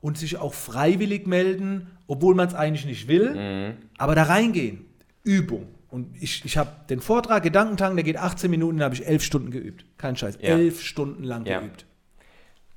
und 0.00 0.18
sich 0.18 0.36
auch 0.38 0.52
freiwillig 0.54 1.26
melden, 1.26 1.86
obwohl 2.06 2.34
man 2.34 2.48
es 2.48 2.54
eigentlich 2.54 2.84
nicht 2.86 3.08
will, 3.08 3.34
Mhm. 3.34 3.76
aber 3.98 4.14
da 4.14 4.24
reingehen. 4.24 4.84
Übung. 5.22 5.68
Und 5.90 6.14
ich, 6.20 6.44
ich 6.44 6.56
habe 6.58 6.70
den 6.90 7.00
Vortrag 7.00 7.42
Gedankentang, 7.44 7.94
der 7.94 8.04
geht 8.04 8.16
18 8.16 8.50
Minuten, 8.50 8.78
da 8.78 8.86
habe 8.86 8.94
ich 8.94 9.06
elf 9.06 9.22
Stunden 9.22 9.50
geübt. 9.50 9.84
Kein 9.96 10.16
Scheiß. 10.16 10.38
Ja. 10.42 10.48
Elf 10.50 10.82
Stunden 10.82 11.22
lang 11.24 11.46
Ja. 11.46 11.60
geübt. 11.60 11.86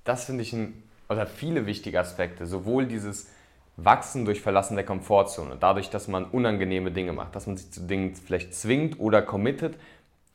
Das 0.04 0.26
finde 0.26 0.44
ich 0.44 0.54
ein, 0.54 0.74
oder 1.10 1.26
viele 1.26 1.66
wichtige 1.66 2.00
Aspekte. 2.00 2.46
Sowohl 2.46 2.86
dieses 2.86 3.28
Wachsen 3.76 4.24
durch 4.26 4.42
Verlassen 4.42 4.76
der 4.76 4.86
Komfortzone, 4.86 5.58
dadurch, 5.60 5.90
dass 5.90 6.08
man 6.08 6.26
unangenehme 6.26 6.92
Dinge 6.92 7.14
macht, 7.14 7.36
dass 7.36 7.48
man 7.48 7.58
sich 7.58 7.72
zu 7.72 7.82
Dingen 7.82 8.16
vielleicht 8.16 8.54
zwingt 8.54 9.00
oder 9.00 9.22
committet, 9.22 9.76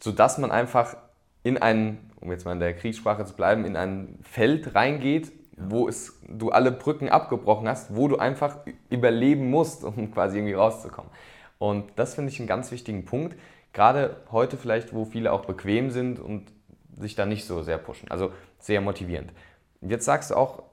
sodass 0.00 0.38
man 0.38 0.50
einfach 0.50 0.97
in 1.42 1.58
ein, 1.58 2.11
um 2.20 2.30
jetzt 2.30 2.44
mal 2.44 2.52
in 2.52 2.61
der 2.61 2.75
Kriegssprache 2.75 3.25
zu 3.25 3.34
bleiben, 3.34 3.64
in 3.64 3.76
ein 3.76 4.18
Feld 4.22 4.75
reingeht, 4.75 5.32
wo 5.56 5.88
es, 5.88 6.18
du 6.28 6.50
alle 6.50 6.72
Brücken 6.72 7.08
abgebrochen 7.08 7.68
hast, 7.68 7.94
wo 7.94 8.08
du 8.08 8.16
einfach 8.16 8.58
überleben 8.90 9.50
musst, 9.50 9.84
um 9.84 10.11
quasi 10.12 10.38
irgendwie 10.38 10.54
rauszukommen. 10.54 11.11
Und 11.58 11.92
das 11.96 12.14
finde 12.14 12.32
ich 12.32 12.38
einen 12.38 12.49
ganz 12.49 12.72
wichtigen 12.72 13.04
Punkt, 13.04 13.37
gerade 13.72 14.16
heute 14.30 14.56
vielleicht, 14.56 14.94
wo 14.94 15.04
viele 15.04 15.32
auch 15.32 15.44
bequem 15.44 15.90
sind 15.90 16.18
und 16.18 16.52
sich 16.96 17.14
da 17.14 17.26
nicht 17.26 17.44
so 17.44 17.62
sehr 17.62 17.78
pushen. 17.78 18.11
Also 18.11 18.32
sehr 18.58 18.80
motivierend. 18.80 19.32
Jetzt 19.80 20.04
sagst 20.04 20.30
du 20.30 20.37
auch, 20.37 20.64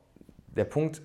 der 0.47 0.65
Punkt 0.65 1.01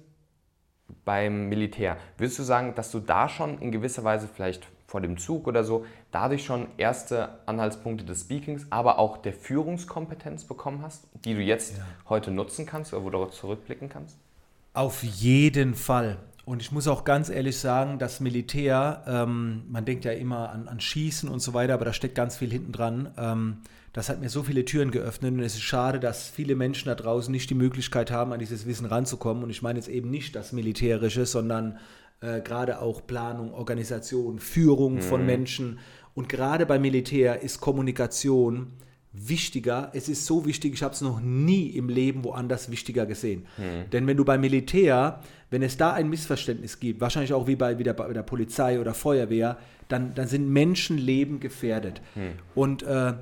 beim 1.04 1.48
Militär. 1.48 1.96
Würdest 2.16 2.38
du 2.38 2.42
sagen, 2.42 2.74
dass 2.74 2.90
du 2.90 3.00
da 3.00 3.28
schon 3.28 3.58
in 3.60 3.72
gewisser 3.72 4.04
Weise 4.04 4.28
vielleicht 4.28 4.66
vor 4.94 5.00
dem 5.00 5.16
Zug 5.16 5.48
oder 5.48 5.64
so, 5.64 5.84
dadurch 6.12 6.44
schon 6.44 6.68
erste 6.76 7.30
Anhaltspunkte 7.46 8.04
des 8.04 8.20
Speakings, 8.20 8.64
aber 8.70 9.00
auch 9.00 9.16
der 9.16 9.32
Führungskompetenz 9.32 10.44
bekommen 10.44 10.82
hast, 10.82 11.08
die 11.24 11.34
du 11.34 11.40
jetzt 11.40 11.80
heute 12.08 12.30
nutzen 12.30 12.64
kannst 12.64 12.94
oder 12.94 13.04
wo 13.04 13.10
du 13.10 13.24
zurückblicken 13.24 13.88
kannst? 13.88 14.16
Auf 14.72 15.02
jeden 15.02 15.74
Fall. 15.74 16.18
Und 16.44 16.62
ich 16.62 16.70
muss 16.70 16.86
auch 16.86 17.02
ganz 17.02 17.28
ehrlich 17.28 17.58
sagen, 17.58 17.98
das 17.98 18.20
Militär, 18.20 19.02
ähm, 19.08 19.64
man 19.68 19.84
denkt 19.84 20.04
ja 20.04 20.12
immer 20.12 20.50
an, 20.50 20.68
an 20.68 20.78
Schießen 20.78 21.28
und 21.28 21.40
so 21.40 21.54
weiter, 21.54 21.74
aber 21.74 21.86
da 21.86 21.92
steckt 21.92 22.14
ganz 22.14 22.36
viel 22.36 22.52
hinten 22.52 22.70
dran. 22.70 23.12
Ähm, 23.18 23.56
das 23.94 24.08
hat 24.08 24.20
mir 24.20 24.28
so 24.28 24.44
viele 24.44 24.64
Türen 24.64 24.92
geöffnet 24.92 25.32
und 25.34 25.40
es 25.40 25.54
ist 25.54 25.62
schade, 25.62 25.98
dass 25.98 26.28
viele 26.28 26.54
Menschen 26.54 26.86
da 26.86 26.94
draußen 26.94 27.32
nicht 27.32 27.50
die 27.50 27.54
Möglichkeit 27.54 28.12
haben, 28.12 28.32
an 28.32 28.38
dieses 28.38 28.64
Wissen 28.64 28.86
ranzukommen. 28.86 29.42
Und 29.42 29.50
ich 29.50 29.62
meine 29.62 29.76
jetzt 29.76 29.88
eben 29.88 30.10
nicht 30.10 30.36
das 30.36 30.52
Militärische, 30.52 31.26
sondern 31.26 31.78
äh, 32.24 32.40
gerade 32.40 32.80
auch 32.80 33.06
Planung, 33.06 33.52
Organisation, 33.52 34.38
Führung 34.38 35.00
von 35.02 35.26
Menschen. 35.26 35.78
Und 36.14 36.28
gerade 36.28 36.64
beim 36.64 36.82
Militär 36.82 37.42
ist 37.42 37.60
Kommunikation 37.60 38.72
wichtiger. 39.12 39.90
Es 39.94 40.08
ist 40.08 40.26
so 40.26 40.44
wichtig, 40.44 40.74
ich 40.74 40.82
habe 40.82 40.94
es 40.94 41.00
noch 41.00 41.20
nie 41.20 41.68
im 41.68 41.88
Leben 41.88 42.24
woanders 42.24 42.70
wichtiger 42.70 43.06
gesehen. 43.06 43.46
Denn 43.92 44.06
wenn 44.06 44.16
du 44.16 44.24
beim 44.24 44.40
Militär, 44.40 45.20
wenn 45.50 45.62
es 45.62 45.76
da 45.76 45.92
ein 45.92 46.08
Missverständnis 46.08 46.80
gibt, 46.80 47.00
wahrscheinlich 47.00 47.32
auch 47.32 47.46
wie 47.46 47.56
bei, 47.56 47.78
wie 47.78 47.84
der, 47.84 47.94
bei 47.94 48.12
der 48.12 48.22
Polizei 48.22 48.80
oder 48.80 48.94
Feuerwehr, 48.94 49.58
dann, 49.88 50.14
dann 50.14 50.26
sind 50.26 50.48
Menschenleben 50.48 51.38
gefährdet. 51.40 52.00
Und 52.54 52.82
äh, 52.82 53.14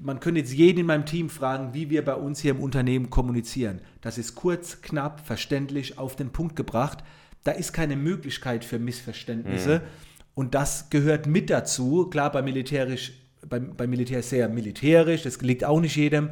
man 0.00 0.20
könnte 0.20 0.40
jetzt 0.40 0.52
jeden 0.52 0.80
in 0.80 0.86
meinem 0.86 1.06
Team 1.06 1.28
fragen, 1.28 1.74
wie 1.74 1.90
wir 1.90 2.04
bei 2.04 2.14
uns 2.14 2.40
hier 2.40 2.52
im 2.52 2.60
Unternehmen 2.60 3.10
kommunizieren. 3.10 3.80
Das 4.00 4.16
ist 4.16 4.34
kurz, 4.34 4.80
knapp, 4.80 5.26
verständlich, 5.26 5.98
auf 5.98 6.16
den 6.16 6.30
Punkt 6.30 6.56
gebracht. 6.56 7.04
Da 7.44 7.52
ist 7.52 7.72
keine 7.72 7.96
Möglichkeit 7.96 8.64
für 8.64 8.78
Missverständnisse. 8.78 9.82
Und 10.34 10.54
das 10.54 10.90
gehört 10.90 11.26
mit 11.26 11.50
dazu. 11.50 12.08
Klar, 12.08 12.32
bei 12.32 12.42
militärisch, 12.42 13.12
beim, 13.48 13.74
beim 13.76 13.90
Militär 13.90 14.20
ist 14.20 14.30
sehr 14.30 14.48
militärisch, 14.48 15.22
das 15.22 15.40
liegt 15.40 15.64
auch 15.64 15.80
nicht 15.80 15.96
jedem. 15.96 16.30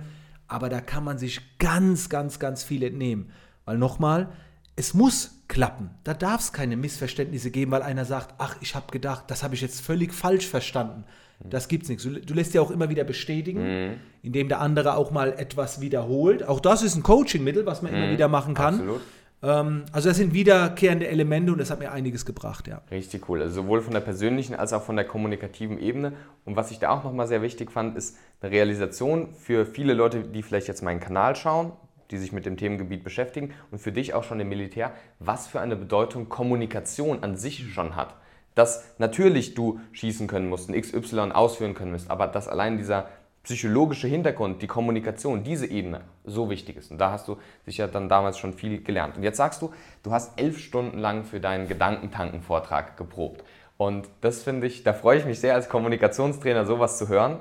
Aber 0.49 0.69
da 0.69 0.81
kann 0.81 1.05
man 1.05 1.19
sich 1.19 1.41
ganz, 1.59 2.09
ganz, 2.09 2.39
ganz 2.39 2.65
viel 2.65 2.83
entnehmen. 2.83 3.31
Weil 3.65 3.79
nochmal, 3.79 4.29
es 4.77 4.95
muss 4.95 5.43
klappen. 5.47 5.91
Da 6.05 6.15
darf 6.15 6.41
es 6.41 6.53
keine 6.53 6.77
Missverständnisse 6.77 7.51
geben, 7.51 7.73
weil 7.73 7.83
einer 7.83 8.05
sagt, 8.05 8.35
ach, 8.39 8.57
ich 8.61 8.75
habe 8.75 8.91
gedacht, 8.91 9.25
das 9.29 9.43
habe 9.43 9.55
ich 9.55 9.61
jetzt 9.61 9.81
völlig 9.81 10.13
falsch 10.13 10.47
verstanden. 10.47 11.05
Das 11.43 11.69
gibt's 11.69 11.89
nichts. 11.89 12.05
Du, 12.05 12.11
du 12.21 12.35
lässt 12.35 12.53
ja 12.55 12.61
auch 12.61 12.71
immer 12.71 12.91
wieder 12.91 13.05
bestätigen, 13.05 13.99
indem 14.23 14.49
der 14.49 14.61
andere 14.61 14.95
auch 14.95 15.11
mal 15.11 15.33
etwas 15.33 15.81
wiederholt. 15.81 16.47
Auch 16.47 16.61
das 16.61 16.83
ist 16.83 16.97
ein 16.97 17.03
Coaching-Mittel, 17.03 17.65
was 17.67 17.81
man 17.83 17.95
immer 17.95 18.11
wieder 18.11 18.29
machen 18.29 18.55
kann. 18.55 18.75
Absolut. 18.75 19.01
Ähm, 19.43 19.85
also 19.93 20.09
das 20.09 20.19
sind 20.19 20.35
wiederkehrende 20.35 21.09
Elemente 21.09 21.53
und 21.53 21.59
das 21.59 21.71
hat 21.71 21.79
mir 21.79 21.93
einiges 21.93 22.27
gebracht, 22.27 22.69
ja. 22.69 22.83
Richtig 22.91 23.29
cool. 23.29 23.43
Also 23.43 23.63
sowohl 23.63 23.81
von 23.81 23.93
der 23.93 24.01
persönlichen 24.01 24.55
als 24.55 24.73
auch 24.73 24.83
von 24.83 24.97
der 24.97 25.07
kommunikativen 25.07 25.79
Ebene. 25.79 26.13
Und 26.45 26.57
was 26.57 26.71
ich 26.71 26.79
da 26.79 26.91
auch 26.91 27.05
nochmal 27.05 27.27
sehr 27.27 27.43
wichtig 27.43 27.71
fand, 27.71 27.97
ist 27.97 28.17
eine 28.41 28.51
Realisation 28.51 29.35
für 29.35 29.67
viele 29.67 29.95
Leute, 29.95 30.23
die 30.23 30.43
vielleicht 30.43 30.69
jetzt 30.69 30.83
meinen 30.83 31.01
Kanal 31.01 31.37
schauen, 31.37 31.73
die 32.11 32.19
sich 32.19 32.33
mit 32.33 32.45
dem 32.45 32.57
Themengebiet 32.57 33.05
beschäftigen 33.05 33.53
und 33.71 33.79
für 33.79 33.93
dich 33.93 34.15
auch 34.15 34.25
schon 34.25 34.41
im 34.41 34.49
Militär, 34.49 34.93
was 35.19 35.47
für 35.47 35.61
eine 35.61 35.77
Bedeutung 35.77 36.29
Kommunikation 36.29 37.23
an 37.23 37.37
sich 37.37 37.73
schon 37.73 37.97
hat. 37.97 38.17
Dass 38.57 38.85
natürlich 38.99 39.55
du 39.55 39.81
schießen 39.93 40.27
können 40.27 40.49
musst, 40.49 40.69
ein 40.69 40.81
XY 40.81 41.31
ausführen 41.33 41.75
können 41.75 41.93
musst, 41.93 42.11
aber 42.11 42.27
dass 42.27 42.49
allein 42.49 42.79
dieser 42.79 43.09
psychologische 43.43 44.07
Hintergrund, 44.07 44.61
die 44.63 44.67
Kommunikation, 44.67 45.43
diese 45.43 45.67
Ebene 45.67 46.03
so 46.25 46.51
wichtig 46.51 46.77
ist. 46.77 46.91
Und 46.91 46.99
da 46.99 47.11
hast 47.11 47.27
du 47.27 47.39
sicher 47.65 47.89
dann 47.89 48.09
damals 48.09 48.39
schon 48.39 48.53
viel 48.53 48.83
gelernt. 48.83 49.17
Und 49.17 49.23
jetzt 49.23 49.39
sagst 49.39 49.63
du, 49.63 49.73
du 50.03 50.13
hast 50.13 50.39
elf 50.39 50.59
Stunden 50.59 50.99
lang 50.99 51.25
für 51.25 51.41
deinen 51.41 51.67
Gedankentanken-Vortrag 51.67 52.97
geprobt. 52.97 53.43
Und 53.77 54.09
das 54.21 54.43
finde 54.43 54.67
ich, 54.67 54.83
da 54.83 54.93
freue 54.93 55.19
ich 55.19 55.25
mich 55.25 55.41
sehr 55.41 55.55
als 55.55 55.71
Kommunikationstrainer, 55.71 56.67
sowas 56.67 56.99
zu 56.99 57.09
hören, 57.09 57.39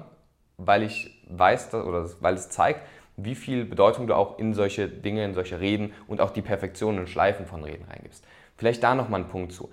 weil 0.57 0.83
ich 0.83 1.21
weiß, 1.29 1.73
oder 1.73 2.09
weil 2.21 2.35
es 2.35 2.49
zeigt, 2.49 2.81
wie 3.17 3.35
viel 3.35 3.65
Bedeutung 3.65 4.07
du 4.07 4.15
auch 4.15 4.39
in 4.39 4.53
solche 4.53 4.87
Dinge, 4.87 5.25
in 5.25 5.33
solche 5.33 5.59
Reden 5.59 5.91
und 6.07 6.21
auch 6.21 6.31
die 6.31 6.41
Perfektion 6.41 6.97
und 6.97 7.09
Schleifen 7.09 7.45
von 7.45 7.63
Reden 7.63 7.85
reingibst. 7.89 8.23
Vielleicht 8.55 8.83
da 8.83 8.95
nochmal 8.95 9.21
einen 9.21 9.29
Punkt 9.29 9.51
zu. 9.51 9.69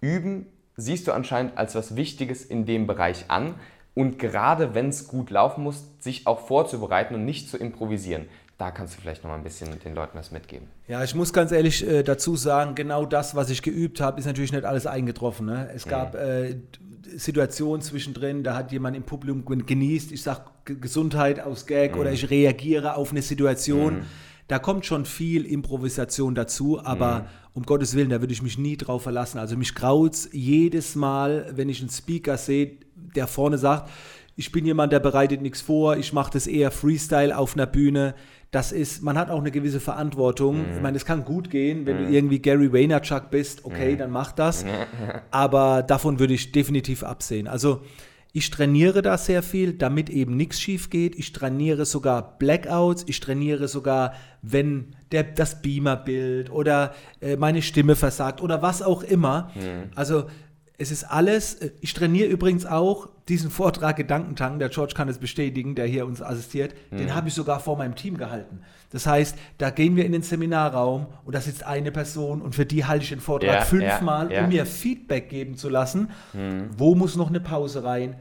Üben 0.00 0.46
siehst 0.76 1.06
du 1.06 1.12
anscheinend 1.12 1.56
als 1.56 1.76
was 1.76 1.94
Wichtiges 1.94 2.44
in 2.44 2.66
dem 2.66 2.88
Bereich 2.88 3.26
an 3.28 3.54
und 3.94 4.18
gerade 4.18 4.74
wenn 4.74 4.88
es 4.88 5.06
gut 5.08 5.30
laufen 5.30 5.62
muss, 5.64 5.84
sich 5.98 6.26
auch 6.26 6.46
vorzubereiten 6.46 7.14
und 7.14 7.24
nicht 7.24 7.48
zu 7.48 7.56
improvisieren. 7.56 8.26
Da 8.58 8.70
kannst 8.70 8.96
du 8.96 9.00
vielleicht 9.00 9.24
noch 9.24 9.30
mal 9.30 9.36
ein 9.36 9.42
bisschen 9.42 9.68
den 9.80 9.94
Leuten 9.94 10.16
was 10.16 10.30
mitgeben. 10.30 10.68
Ja, 10.86 11.02
ich 11.02 11.14
muss 11.16 11.32
ganz 11.32 11.50
ehrlich 11.50 11.84
äh, 11.88 12.02
dazu 12.04 12.36
sagen, 12.36 12.74
genau 12.76 13.04
das, 13.04 13.34
was 13.34 13.50
ich 13.50 13.62
geübt 13.62 14.00
habe, 14.00 14.20
ist 14.20 14.26
natürlich 14.26 14.52
nicht 14.52 14.64
alles 14.64 14.86
eingetroffen. 14.86 15.46
Ne? 15.46 15.68
Es 15.74 15.84
gab 15.86 16.14
äh, 16.14 16.54
Situationen 17.16 17.82
zwischendrin, 17.82 18.44
da 18.44 18.54
hat 18.54 18.70
jemand 18.70 18.96
im 18.96 19.02
Publikum 19.02 19.44
gen- 19.44 19.66
genießt, 19.66 20.12
ich 20.12 20.22
sage 20.22 20.42
Gesundheit 20.64 21.40
aus 21.40 21.66
Gag 21.66 21.96
oder 21.96 22.12
ich 22.12 22.30
reagiere 22.30 22.94
auf 22.96 23.10
eine 23.10 23.22
Situation. 23.22 24.02
Da 24.52 24.58
kommt 24.58 24.84
schon 24.84 25.06
viel 25.06 25.46
Improvisation 25.46 26.34
dazu, 26.34 26.78
aber 26.84 27.24
um 27.54 27.62
Gottes 27.62 27.96
Willen, 27.96 28.10
da 28.10 28.20
würde 28.20 28.34
ich 28.34 28.42
mich 28.42 28.58
nie 28.58 28.76
drauf 28.76 29.02
verlassen. 29.02 29.38
Also 29.38 29.56
mich 29.56 29.74
graut's 29.74 30.28
jedes 30.30 30.94
Mal, 30.94 31.50
wenn 31.54 31.70
ich 31.70 31.80
einen 31.80 31.88
Speaker 31.88 32.36
sehe, 32.36 32.72
der 32.94 33.28
vorne 33.28 33.56
sagt, 33.56 33.88
ich 34.36 34.52
bin 34.52 34.66
jemand, 34.66 34.92
der 34.92 35.00
bereitet 35.00 35.40
nichts 35.40 35.62
vor, 35.62 35.96
ich 35.96 36.12
mache 36.12 36.32
das 36.34 36.46
eher 36.46 36.70
Freestyle 36.70 37.34
auf 37.34 37.54
einer 37.54 37.64
Bühne. 37.64 38.14
Das 38.50 38.72
ist, 38.72 39.02
man 39.02 39.16
hat 39.16 39.30
auch 39.30 39.40
eine 39.40 39.52
gewisse 39.52 39.80
Verantwortung. 39.80 40.66
Ich 40.74 40.82
meine, 40.82 40.98
es 40.98 41.06
kann 41.06 41.24
gut 41.24 41.48
gehen, 41.48 41.86
wenn 41.86 41.96
du 41.96 42.10
irgendwie 42.10 42.38
Gary 42.38 42.70
Vaynerchuk 42.70 43.30
bist, 43.30 43.64
okay, 43.64 43.96
dann 43.96 44.10
mach 44.10 44.32
das. 44.32 44.66
Aber 45.30 45.82
davon 45.82 46.18
würde 46.18 46.34
ich 46.34 46.52
definitiv 46.52 47.04
absehen. 47.04 47.48
Also 47.48 47.80
ich 48.34 48.50
trainiere 48.50 49.02
da 49.02 49.18
sehr 49.18 49.42
viel, 49.42 49.74
damit 49.74 50.08
eben 50.08 50.36
nichts 50.36 50.58
schief 50.60 50.88
geht. 50.88 51.16
Ich 51.16 51.32
trainiere 51.32 51.84
sogar 51.84 52.38
Blackouts. 52.38 53.04
Ich 53.06 53.20
trainiere 53.20 53.68
sogar, 53.68 54.14
wenn 54.40 54.96
der, 55.12 55.22
das 55.24 55.60
Beamerbild 55.60 56.50
oder 56.50 56.94
äh, 57.20 57.36
meine 57.36 57.60
Stimme 57.60 57.94
versagt 57.94 58.40
oder 58.40 58.62
was 58.62 58.80
auch 58.80 59.02
immer. 59.02 59.50
Also 59.94 60.24
es 60.78 60.90
ist 60.90 61.04
alles. 61.04 61.54
äh, 61.56 61.72
Ich 61.82 61.92
trainiere 61.92 62.28
übrigens 62.28 62.64
auch 62.64 63.10
diesen 63.28 63.50
Vortrag 63.50 63.96
Gedankentang, 63.96 64.58
der 64.58 64.68
George 64.68 64.94
kann 64.96 65.08
es 65.08 65.18
bestätigen, 65.18 65.74
der 65.74 65.86
hier 65.86 66.06
uns 66.06 66.20
assistiert, 66.20 66.74
den 66.90 67.14
habe 67.14 67.28
ich 67.28 67.34
sogar 67.34 67.60
vor 67.60 67.76
meinem 67.78 67.94
Team 67.94 68.16
gehalten. 68.16 68.60
Das 68.90 69.06
heißt, 69.06 69.36
da 69.58 69.70
gehen 69.70 69.96
wir 69.96 70.04
in 70.04 70.12
den 70.12 70.22
Seminarraum 70.22 71.06
und 71.24 71.34
da 71.34 71.40
sitzt 71.40 71.64
eine 71.64 71.92
Person 71.92 72.42
und 72.42 72.54
für 72.54 72.66
die 72.66 72.84
halte 72.84 73.04
ich 73.04 73.10
den 73.10 73.20
Vortrag 73.20 73.54
Ja, 73.54 73.60
fünfmal, 73.62 74.30
ja, 74.30 74.38
ja. 74.38 74.44
um 74.44 74.48
mir 74.50 74.66
Feedback 74.66 75.28
geben 75.30 75.56
zu 75.56 75.68
lassen. 75.68 76.10
Wo 76.76 76.94
muss 76.94 77.16
noch 77.16 77.28
eine 77.28 77.40
Pause 77.40 77.84
rein? 77.84 78.16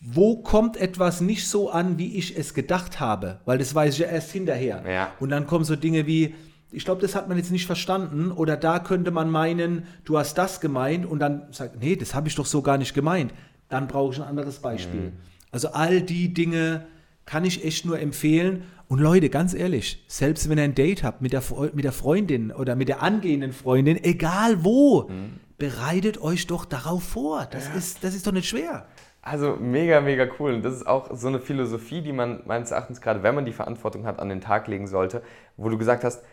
Wo 0.00 0.36
kommt 0.42 0.76
etwas 0.76 1.20
nicht 1.20 1.48
so 1.48 1.70
an, 1.70 1.98
wie 1.98 2.16
ich 2.16 2.36
es 2.36 2.54
gedacht 2.54 3.00
habe? 3.00 3.40
Weil 3.44 3.58
das 3.58 3.74
weiß 3.74 3.94
ich 3.94 4.00
ja 4.00 4.08
erst 4.08 4.32
hinterher. 4.32 4.82
Und 5.20 5.30
dann 5.30 5.46
kommen 5.46 5.64
so 5.64 5.76
Dinge 5.76 6.06
wie, 6.06 6.34
ich 6.70 6.84
glaube, 6.84 7.00
das 7.00 7.14
hat 7.14 7.28
man 7.28 7.36
jetzt 7.38 7.50
nicht 7.50 7.66
verstanden. 7.66 8.30
Oder 8.30 8.56
da 8.56 8.78
könnte 8.78 9.10
man 9.10 9.30
meinen, 9.30 9.84
du 10.04 10.18
hast 10.18 10.36
das 10.36 10.60
gemeint. 10.60 11.06
Und 11.06 11.20
dann 11.20 11.48
sagt, 11.50 11.80
nee, 11.80 11.96
das 11.96 12.14
habe 12.14 12.28
ich 12.28 12.34
doch 12.34 12.46
so 12.46 12.62
gar 12.62 12.78
nicht 12.78 12.94
gemeint. 12.94 13.32
Dann 13.68 13.88
brauche 13.88 14.12
ich 14.14 14.20
ein 14.20 14.26
anderes 14.26 14.60
Beispiel. 14.60 15.12
Also 15.50 15.68
all 15.68 16.02
die 16.02 16.32
Dinge, 16.34 16.86
kann 17.28 17.44
ich 17.44 17.62
echt 17.62 17.84
nur 17.84 18.00
empfehlen. 18.00 18.64
Und 18.88 19.00
Leute, 19.00 19.28
ganz 19.28 19.52
ehrlich, 19.52 20.02
selbst 20.08 20.48
wenn 20.48 20.56
ihr 20.56 20.64
ein 20.64 20.74
Date 20.74 21.02
habt 21.02 21.20
mit 21.20 21.34
der, 21.34 21.42
mit 21.74 21.84
der 21.84 21.92
Freundin 21.92 22.50
oder 22.50 22.74
mit 22.74 22.88
der 22.88 23.02
angehenden 23.02 23.52
Freundin, 23.52 24.02
egal 24.02 24.64
wo, 24.64 25.02
mhm. 25.02 25.34
bereitet 25.58 26.22
euch 26.22 26.46
doch 26.46 26.64
darauf 26.64 27.02
vor. 27.02 27.46
Das, 27.50 27.68
ja. 27.68 27.74
ist, 27.74 28.02
das 28.02 28.14
ist 28.14 28.26
doch 28.26 28.32
nicht 28.32 28.48
schwer. 28.48 28.86
Also 29.20 29.56
mega, 29.56 30.00
mega 30.00 30.26
cool. 30.38 30.54
Und 30.54 30.62
das 30.62 30.74
ist 30.74 30.86
auch 30.86 31.10
so 31.14 31.28
eine 31.28 31.38
Philosophie, 31.38 32.00
die 32.00 32.14
man 32.14 32.40
meines 32.46 32.70
Erachtens, 32.70 33.02
gerade 33.02 33.22
wenn 33.22 33.34
man 33.34 33.44
die 33.44 33.52
Verantwortung 33.52 34.06
hat, 34.06 34.20
an 34.20 34.30
den 34.30 34.40
Tag 34.40 34.66
legen 34.66 34.86
sollte, 34.86 35.22
wo 35.58 35.68
du 35.68 35.76
gesagt 35.76 36.04
hast, 36.04 36.24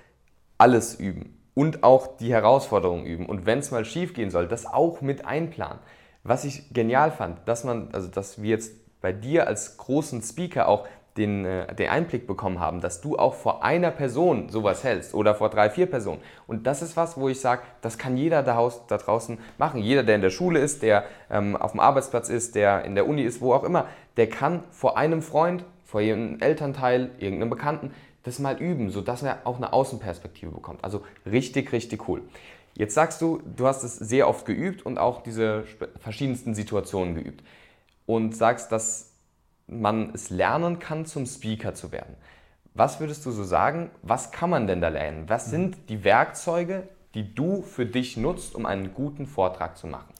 alles 0.57 0.95
üben 0.95 1.37
und 1.55 1.83
auch 1.83 2.15
die 2.15 2.31
Herausforderungen 2.31 3.05
üben. 3.05 3.25
Und 3.25 3.45
wenn 3.45 3.59
es 3.59 3.69
mal 3.71 3.83
schief 3.83 4.13
gehen 4.13 4.29
soll, 4.29 4.47
das 4.47 4.65
auch 4.65 5.01
mit 5.01 5.25
einplanen. 5.25 5.79
Was 6.25 6.43
ich 6.43 6.73
genial 6.73 7.11
fand, 7.11 7.47
dass 7.47 7.63
man, 7.63 7.89
also 7.93 8.07
dass 8.07 8.41
wir 8.41 8.49
jetzt 8.49 8.73
bei 8.99 9.13
dir 9.13 9.45
als 9.45 9.77
großen 9.77 10.23
Speaker 10.23 10.67
auch 10.67 10.87
den, 11.17 11.45
äh, 11.45 11.73
den 11.75 11.87
Einblick 11.87 12.25
bekommen 12.25 12.59
haben, 12.59 12.81
dass 12.81 12.99
du 12.99 13.15
auch 13.15 13.35
vor 13.35 13.63
einer 13.63 13.91
Person 13.91 14.49
sowas 14.49 14.83
hältst 14.83 15.13
oder 15.13 15.35
vor 15.35 15.51
drei, 15.51 15.69
vier 15.69 15.85
Personen. 15.85 16.19
Und 16.47 16.65
das 16.65 16.81
ist 16.81 16.97
was, 16.97 17.15
wo 17.15 17.29
ich 17.29 17.39
sage, 17.39 17.61
das 17.81 17.99
kann 17.99 18.17
jeder 18.17 18.41
da, 18.41 18.69
da 18.87 18.97
draußen 18.97 19.37
machen. 19.59 19.81
Jeder, 19.81 20.01
der 20.01 20.15
in 20.15 20.21
der 20.21 20.31
Schule 20.31 20.59
ist, 20.59 20.81
der 20.81 21.05
ähm, 21.29 21.55
auf 21.55 21.71
dem 21.71 21.79
Arbeitsplatz 21.79 22.29
ist, 22.29 22.55
der 22.55 22.85
in 22.85 22.95
der 22.95 23.07
Uni 23.07 23.21
ist, 23.21 23.39
wo 23.39 23.53
auch 23.53 23.63
immer, 23.63 23.85
der 24.17 24.27
kann 24.27 24.63
vor 24.71 24.97
einem 24.97 25.21
Freund, 25.21 25.63
vor 25.83 26.01
irgendeinem 26.01 26.41
Elternteil, 26.41 27.11
irgendeinem 27.19 27.51
Bekannten, 27.51 27.93
das 28.23 28.39
mal 28.39 28.57
üben, 28.57 28.89
sodass 28.89 29.21
er 29.21 29.41
auch 29.43 29.57
eine 29.57 29.73
Außenperspektive 29.73 30.49
bekommt. 30.51 30.83
Also 30.83 31.03
richtig, 31.27 31.71
richtig 31.71 32.09
cool. 32.09 32.23
Jetzt 32.77 32.93
sagst 32.93 33.21
du, 33.21 33.41
du 33.55 33.67
hast 33.67 33.83
es 33.83 33.95
sehr 33.95 34.27
oft 34.27 34.45
geübt 34.45 34.85
und 34.85 34.97
auch 34.97 35.23
diese 35.23 35.63
verschiedensten 35.99 36.53
Situationen 36.53 37.15
geübt. 37.15 37.43
Und 38.05 38.35
sagst, 38.35 38.71
dass 38.71 39.13
man 39.67 40.11
es 40.13 40.29
lernen 40.29 40.79
kann, 40.79 41.05
zum 41.05 41.25
Speaker 41.25 41.73
zu 41.73 41.91
werden. 41.91 42.15
Was 42.73 42.99
würdest 42.99 43.25
du 43.25 43.31
so 43.31 43.43
sagen, 43.43 43.89
was 44.01 44.31
kann 44.31 44.49
man 44.49 44.67
denn 44.67 44.81
da 44.81 44.89
lernen? 44.89 45.27
Was 45.27 45.47
mhm. 45.47 45.51
sind 45.51 45.89
die 45.89 46.03
Werkzeuge, 46.03 46.87
die 47.13 47.33
du 47.33 47.61
für 47.61 47.85
dich 47.85 48.17
nutzt, 48.17 48.53
um 48.53 48.65
einen 48.65 48.93
guten 48.93 49.25
Vortrag 49.25 49.77
zu 49.77 49.87
machen? 49.87 50.13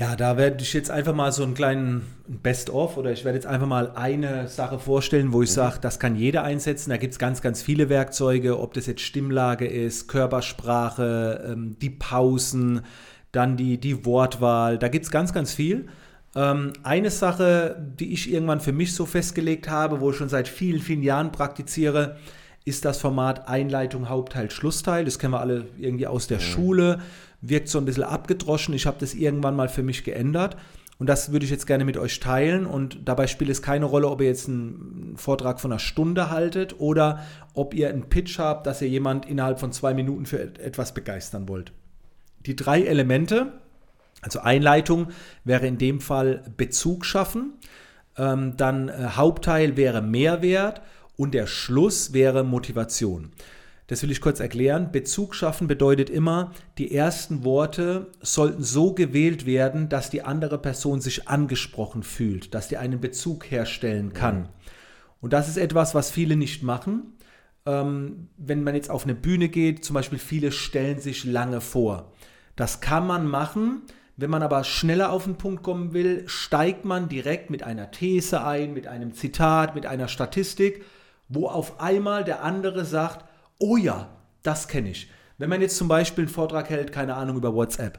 Ja, 0.00 0.16
da 0.16 0.38
werde 0.38 0.62
ich 0.62 0.72
jetzt 0.72 0.90
einfach 0.90 1.14
mal 1.14 1.30
so 1.30 1.42
einen 1.42 1.52
kleinen 1.52 2.06
Best-of 2.26 2.96
oder 2.96 3.12
ich 3.12 3.26
werde 3.26 3.36
jetzt 3.36 3.46
einfach 3.46 3.66
mal 3.66 3.92
eine 3.96 4.48
Sache 4.48 4.78
vorstellen, 4.78 5.34
wo 5.34 5.42
ich 5.42 5.50
mhm. 5.50 5.54
sage, 5.54 5.78
das 5.78 6.00
kann 6.00 6.16
jeder 6.16 6.42
einsetzen. 6.42 6.88
Da 6.88 6.96
gibt 6.96 7.12
es 7.12 7.18
ganz, 7.18 7.42
ganz 7.42 7.60
viele 7.60 7.90
Werkzeuge, 7.90 8.58
ob 8.58 8.72
das 8.72 8.86
jetzt 8.86 9.02
Stimmlage 9.02 9.66
ist, 9.66 10.08
Körpersprache, 10.08 11.44
ähm, 11.52 11.76
die 11.82 11.90
Pausen, 11.90 12.80
dann 13.32 13.58
die, 13.58 13.76
die 13.76 14.06
Wortwahl. 14.06 14.78
Da 14.78 14.88
gibt 14.88 15.04
es 15.04 15.10
ganz, 15.10 15.34
ganz 15.34 15.52
viel. 15.52 15.88
Ähm, 16.34 16.72
eine 16.82 17.10
Sache, 17.10 17.76
die 17.98 18.14
ich 18.14 18.32
irgendwann 18.32 18.60
für 18.60 18.72
mich 18.72 18.94
so 18.94 19.04
festgelegt 19.04 19.68
habe, 19.68 20.00
wo 20.00 20.12
ich 20.12 20.16
schon 20.16 20.30
seit 20.30 20.48
vielen, 20.48 20.80
vielen 20.80 21.02
Jahren 21.02 21.30
praktiziere, 21.30 22.16
ist 22.70 22.84
das 22.84 22.98
Format 22.98 23.48
Einleitung, 23.48 24.08
Hauptteil, 24.08 24.50
Schlussteil. 24.50 25.04
Das 25.04 25.18
kennen 25.18 25.34
wir 25.34 25.40
alle 25.40 25.66
irgendwie 25.76 26.06
aus 26.06 26.26
der 26.26 26.38
mhm. 26.38 26.42
Schule. 26.42 27.00
Wirkt 27.42 27.68
so 27.68 27.78
ein 27.78 27.84
bisschen 27.84 28.04
abgedroschen. 28.04 28.72
Ich 28.74 28.86
habe 28.86 28.96
das 28.98 29.12
irgendwann 29.12 29.56
mal 29.56 29.68
für 29.68 29.82
mich 29.82 30.04
geändert. 30.04 30.56
Und 30.98 31.08
das 31.08 31.32
würde 31.32 31.44
ich 31.44 31.50
jetzt 31.50 31.66
gerne 31.66 31.84
mit 31.84 31.96
euch 31.96 32.20
teilen. 32.20 32.66
Und 32.66 33.00
dabei 33.06 33.26
spielt 33.26 33.50
es 33.50 33.60
keine 33.60 33.86
Rolle, 33.86 34.08
ob 34.08 34.20
ihr 34.20 34.28
jetzt 34.28 34.48
einen 34.48 35.14
Vortrag 35.16 35.60
von 35.60 35.72
einer 35.72 35.78
Stunde 35.78 36.30
haltet 36.30 36.78
oder 36.78 37.20
ob 37.54 37.74
ihr 37.74 37.88
einen 37.88 38.08
Pitch 38.08 38.38
habt, 38.38 38.66
dass 38.66 38.82
ihr 38.82 38.88
jemand 38.88 39.26
innerhalb 39.26 39.58
von 39.58 39.72
zwei 39.72 39.92
Minuten 39.92 40.26
für 40.26 40.40
etwas 40.40 40.94
begeistern 40.94 41.48
wollt. 41.48 41.72
Die 42.46 42.54
drei 42.54 42.82
Elemente, 42.82 43.52
also 44.22 44.40
Einleitung 44.40 45.08
wäre 45.44 45.66
in 45.66 45.78
dem 45.78 46.00
Fall 46.00 46.42
Bezug 46.56 47.04
schaffen, 47.04 47.54
ähm, 48.16 48.56
dann 48.56 48.88
äh, 48.88 49.08
Hauptteil 49.16 49.76
wäre 49.76 50.02
Mehrwert 50.02 50.82
und 51.20 51.34
der 51.34 51.46
Schluss 51.46 52.14
wäre 52.14 52.44
Motivation. 52.44 53.32
Das 53.88 54.02
will 54.02 54.10
ich 54.10 54.22
kurz 54.22 54.40
erklären. 54.40 54.90
Bezug 54.90 55.34
schaffen 55.34 55.68
bedeutet 55.68 56.08
immer, 56.08 56.52
die 56.78 56.94
ersten 56.94 57.44
Worte 57.44 58.06
sollten 58.22 58.62
so 58.62 58.94
gewählt 58.94 59.44
werden, 59.44 59.90
dass 59.90 60.08
die 60.08 60.22
andere 60.22 60.56
Person 60.56 61.02
sich 61.02 61.28
angesprochen 61.28 62.04
fühlt, 62.04 62.54
dass 62.54 62.68
die 62.68 62.78
einen 62.78 63.00
Bezug 63.00 63.50
herstellen 63.50 64.14
kann. 64.14 64.48
Und 65.20 65.34
das 65.34 65.46
ist 65.46 65.58
etwas, 65.58 65.94
was 65.94 66.10
viele 66.10 66.36
nicht 66.36 66.62
machen. 66.62 67.18
Ähm, 67.66 68.28
wenn 68.38 68.64
man 68.64 68.74
jetzt 68.74 68.88
auf 68.88 69.04
eine 69.04 69.14
Bühne 69.14 69.50
geht, 69.50 69.84
zum 69.84 69.92
Beispiel 69.92 70.18
viele 70.18 70.52
stellen 70.52 71.00
sich 71.00 71.24
lange 71.24 71.60
vor. 71.60 72.12
Das 72.56 72.80
kann 72.80 73.06
man 73.06 73.26
machen, 73.26 73.82
wenn 74.16 74.30
man 74.30 74.42
aber 74.42 74.64
schneller 74.64 75.12
auf 75.12 75.24
den 75.24 75.36
Punkt 75.36 75.62
kommen 75.62 75.92
will, 75.92 76.22
steigt 76.28 76.86
man 76.86 77.10
direkt 77.10 77.50
mit 77.50 77.62
einer 77.62 77.90
These 77.90 78.42
ein, 78.42 78.72
mit 78.72 78.86
einem 78.86 79.12
Zitat, 79.12 79.74
mit 79.74 79.84
einer 79.84 80.08
Statistik, 80.08 80.82
wo 81.30 81.48
auf 81.48 81.80
einmal 81.80 82.24
der 82.24 82.44
andere 82.44 82.84
sagt, 82.84 83.24
oh 83.58 83.78
ja, 83.78 84.08
das 84.42 84.68
kenne 84.68 84.90
ich. 84.90 85.10
Wenn 85.38 85.48
man 85.48 85.62
jetzt 85.62 85.78
zum 85.78 85.88
Beispiel 85.88 86.24
einen 86.24 86.32
Vortrag 86.32 86.68
hält, 86.68 86.92
keine 86.92 87.14
Ahnung, 87.14 87.36
über 87.38 87.54
WhatsApp, 87.54 87.98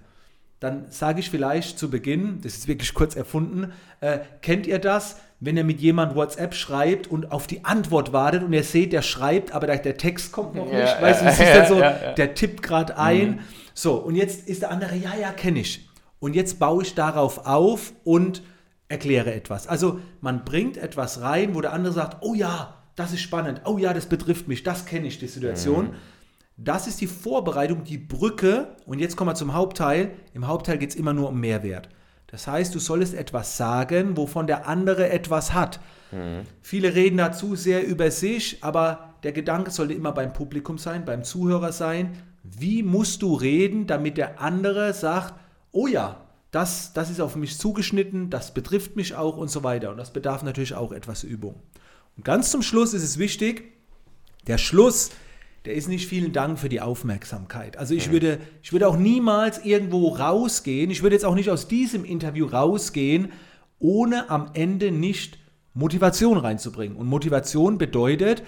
dann 0.59 0.85
sage 0.91 1.21
ich 1.21 1.31
vielleicht 1.31 1.79
zu 1.79 1.89
Beginn, 1.89 2.39
das 2.43 2.53
ist 2.53 2.67
wirklich 2.67 2.93
kurz 2.93 3.15
erfunden, 3.15 3.73
äh, 3.99 4.19
kennt 4.43 4.67
ihr 4.67 4.77
das, 4.77 5.19
wenn 5.39 5.57
ihr 5.57 5.63
mit 5.63 5.81
jemand 5.81 6.15
WhatsApp 6.15 6.53
schreibt 6.53 7.07
und 7.07 7.31
auf 7.31 7.47
die 7.47 7.65
Antwort 7.65 8.13
wartet 8.13 8.43
und 8.43 8.53
ihr 8.53 8.63
seht, 8.63 8.93
der 8.93 9.01
schreibt, 9.01 9.55
aber 9.55 9.65
der, 9.65 9.97
Text 9.97 10.31
kommt 10.31 10.53
noch 10.53 10.65
nicht, 10.65 10.77
ja, 10.77 11.01
weißt 11.01 11.21
du, 11.23 11.67
so, 11.67 11.79
ja, 11.79 11.97
ja. 11.99 12.13
der 12.13 12.35
tippt 12.35 12.61
gerade 12.61 12.95
ein. 12.95 13.29
Mhm. 13.31 13.39
So, 13.73 13.95
und 13.95 14.15
jetzt 14.15 14.47
ist 14.47 14.61
der 14.61 14.69
andere, 14.69 14.95
ja, 14.95 15.15
ja, 15.19 15.31
kenne 15.31 15.61
ich 15.61 15.89
und 16.21 16.35
jetzt 16.35 16.59
baue 16.59 16.83
ich 16.83 16.93
darauf 16.93 17.47
auf 17.47 17.93
und 18.03 18.43
erkläre 18.87 19.33
etwas. 19.33 19.67
Also 19.67 19.99
man 20.21 20.45
bringt 20.45 20.77
etwas 20.77 21.21
rein, 21.21 21.55
wo 21.55 21.61
der 21.61 21.73
andere 21.73 21.93
sagt, 21.93 22.17
oh 22.21 22.35
ja, 22.35 22.80
das 22.95 23.13
ist 23.13 23.21
spannend, 23.21 23.61
oh 23.65 23.77
ja, 23.77 23.93
das 23.93 24.05
betrifft 24.05 24.47
mich, 24.47 24.63
das 24.63 24.85
kenne 24.85 25.07
ich, 25.07 25.19
die 25.19 25.27
Situation. 25.27 25.85
Mhm. 25.85 25.95
Das 26.57 26.87
ist 26.87 27.01
die 27.01 27.07
Vorbereitung, 27.07 27.83
die 27.83 27.97
Brücke. 27.97 28.75
Und 28.85 28.99
jetzt 28.99 29.15
kommen 29.15 29.31
wir 29.31 29.35
zum 29.35 29.53
Hauptteil. 29.53 30.11
Im 30.33 30.47
Hauptteil 30.47 30.77
geht 30.77 30.91
es 30.91 30.95
immer 30.95 31.13
nur 31.13 31.29
um 31.29 31.39
Mehrwert. 31.39 31.89
Das 32.27 32.47
heißt, 32.47 32.73
du 32.75 32.79
solltest 32.79 33.13
etwas 33.13 33.57
sagen, 33.57 34.15
wovon 34.15 34.47
der 34.47 34.67
andere 34.67 35.09
etwas 35.09 35.53
hat. 35.53 35.79
Mhm. 36.11 36.41
Viele 36.61 36.93
reden 36.93 37.17
dazu 37.17 37.55
sehr 37.55 37.85
über 37.85 38.11
sich, 38.11 38.63
aber 38.63 39.15
der 39.23 39.31
Gedanke 39.31 39.71
sollte 39.71 39.93
immer 39.93 40.11
beim 40.11 40.33
Publikum 40.33 40.77
sein, 40.77 41.03
beim 41.03 41.23
Zuhörer 41.23 41.71
sein. 41.71 42.17
Wie 42.43 42.83
musst 42.83 43.21
du 43.21 43.33
reden, 43.33 43.87
damit 43.87 44.17
der 44.17 44.39
andere 44.41 44.93
sagt, 44.93 45.33
oh 45.71 45.87
ja, 45.87 46.21
das, 46.51 46.93
das 46.93 47.09
ist 47.09 47.21
auf 47.21 47.35
mich 47.35 47.57
zugeschnitten, 47.57 48.29
das 48.29 48.53
betrifft 48.53 48.95
mich 48.95 49.15
auch 49.15 49.37
und 49.37 49.49
so 49.49 49.63
weiter. 49.63 49.91
Und 49.91 49.97
das 49.97 50.11
bedarf 50.11 50.43
natürlich 50.43 50.73
auch 50.73 50.91
etwas 50.91 51.23
Übung. 51.23 51.55
Und 52.17 52.25
ganz 52.25 52.51
zum 52.51 52.61
Schluss 52.61 52.93
ist 52.93 53.03
es 53.03 53.17
wichtig, 53.17 53.73
der 54.47 54.57
Schluss, 54.57 55.11
der 55.65 55.75
ist 55.75 55.87
nicht 55.87 56.07
vielen 56.07 56.33
Dank 56.33 56.59
für 56.59 56.69
die 56.69 56.81
Aufmerksamkeit. 56.81 57.77
Also 57.77 57.93
ich 57.93 58.11
würde, 58.11 58.39
ich 58.63 58.73
würde 58.73 58.87
auch 58.87 58.97
niemals 58.97 59.63
irgendwo 59.63 60.09
rausgehen, 60.09 60.89
ich 60.89 61.03
würde 61.03 61.15
jetzt 61.15 61.25
auch 61.25 61.35
nicht 61.35 61.49
aus 61.49 61.67
diesem 61.67 62.03
Interview 62.03 62.47
rausgehen, 62.47 63.31
ohne 63.79 64.29
am 64.29 64.51
Ende 64.53 64.91
nicht 64.91 65.39
Motivation 65.73 66.37
reinzubringen. 66.37 66.97
Und 66.97 67.07
Motivation 67.07 67.77
bedeutet 67.77 68.43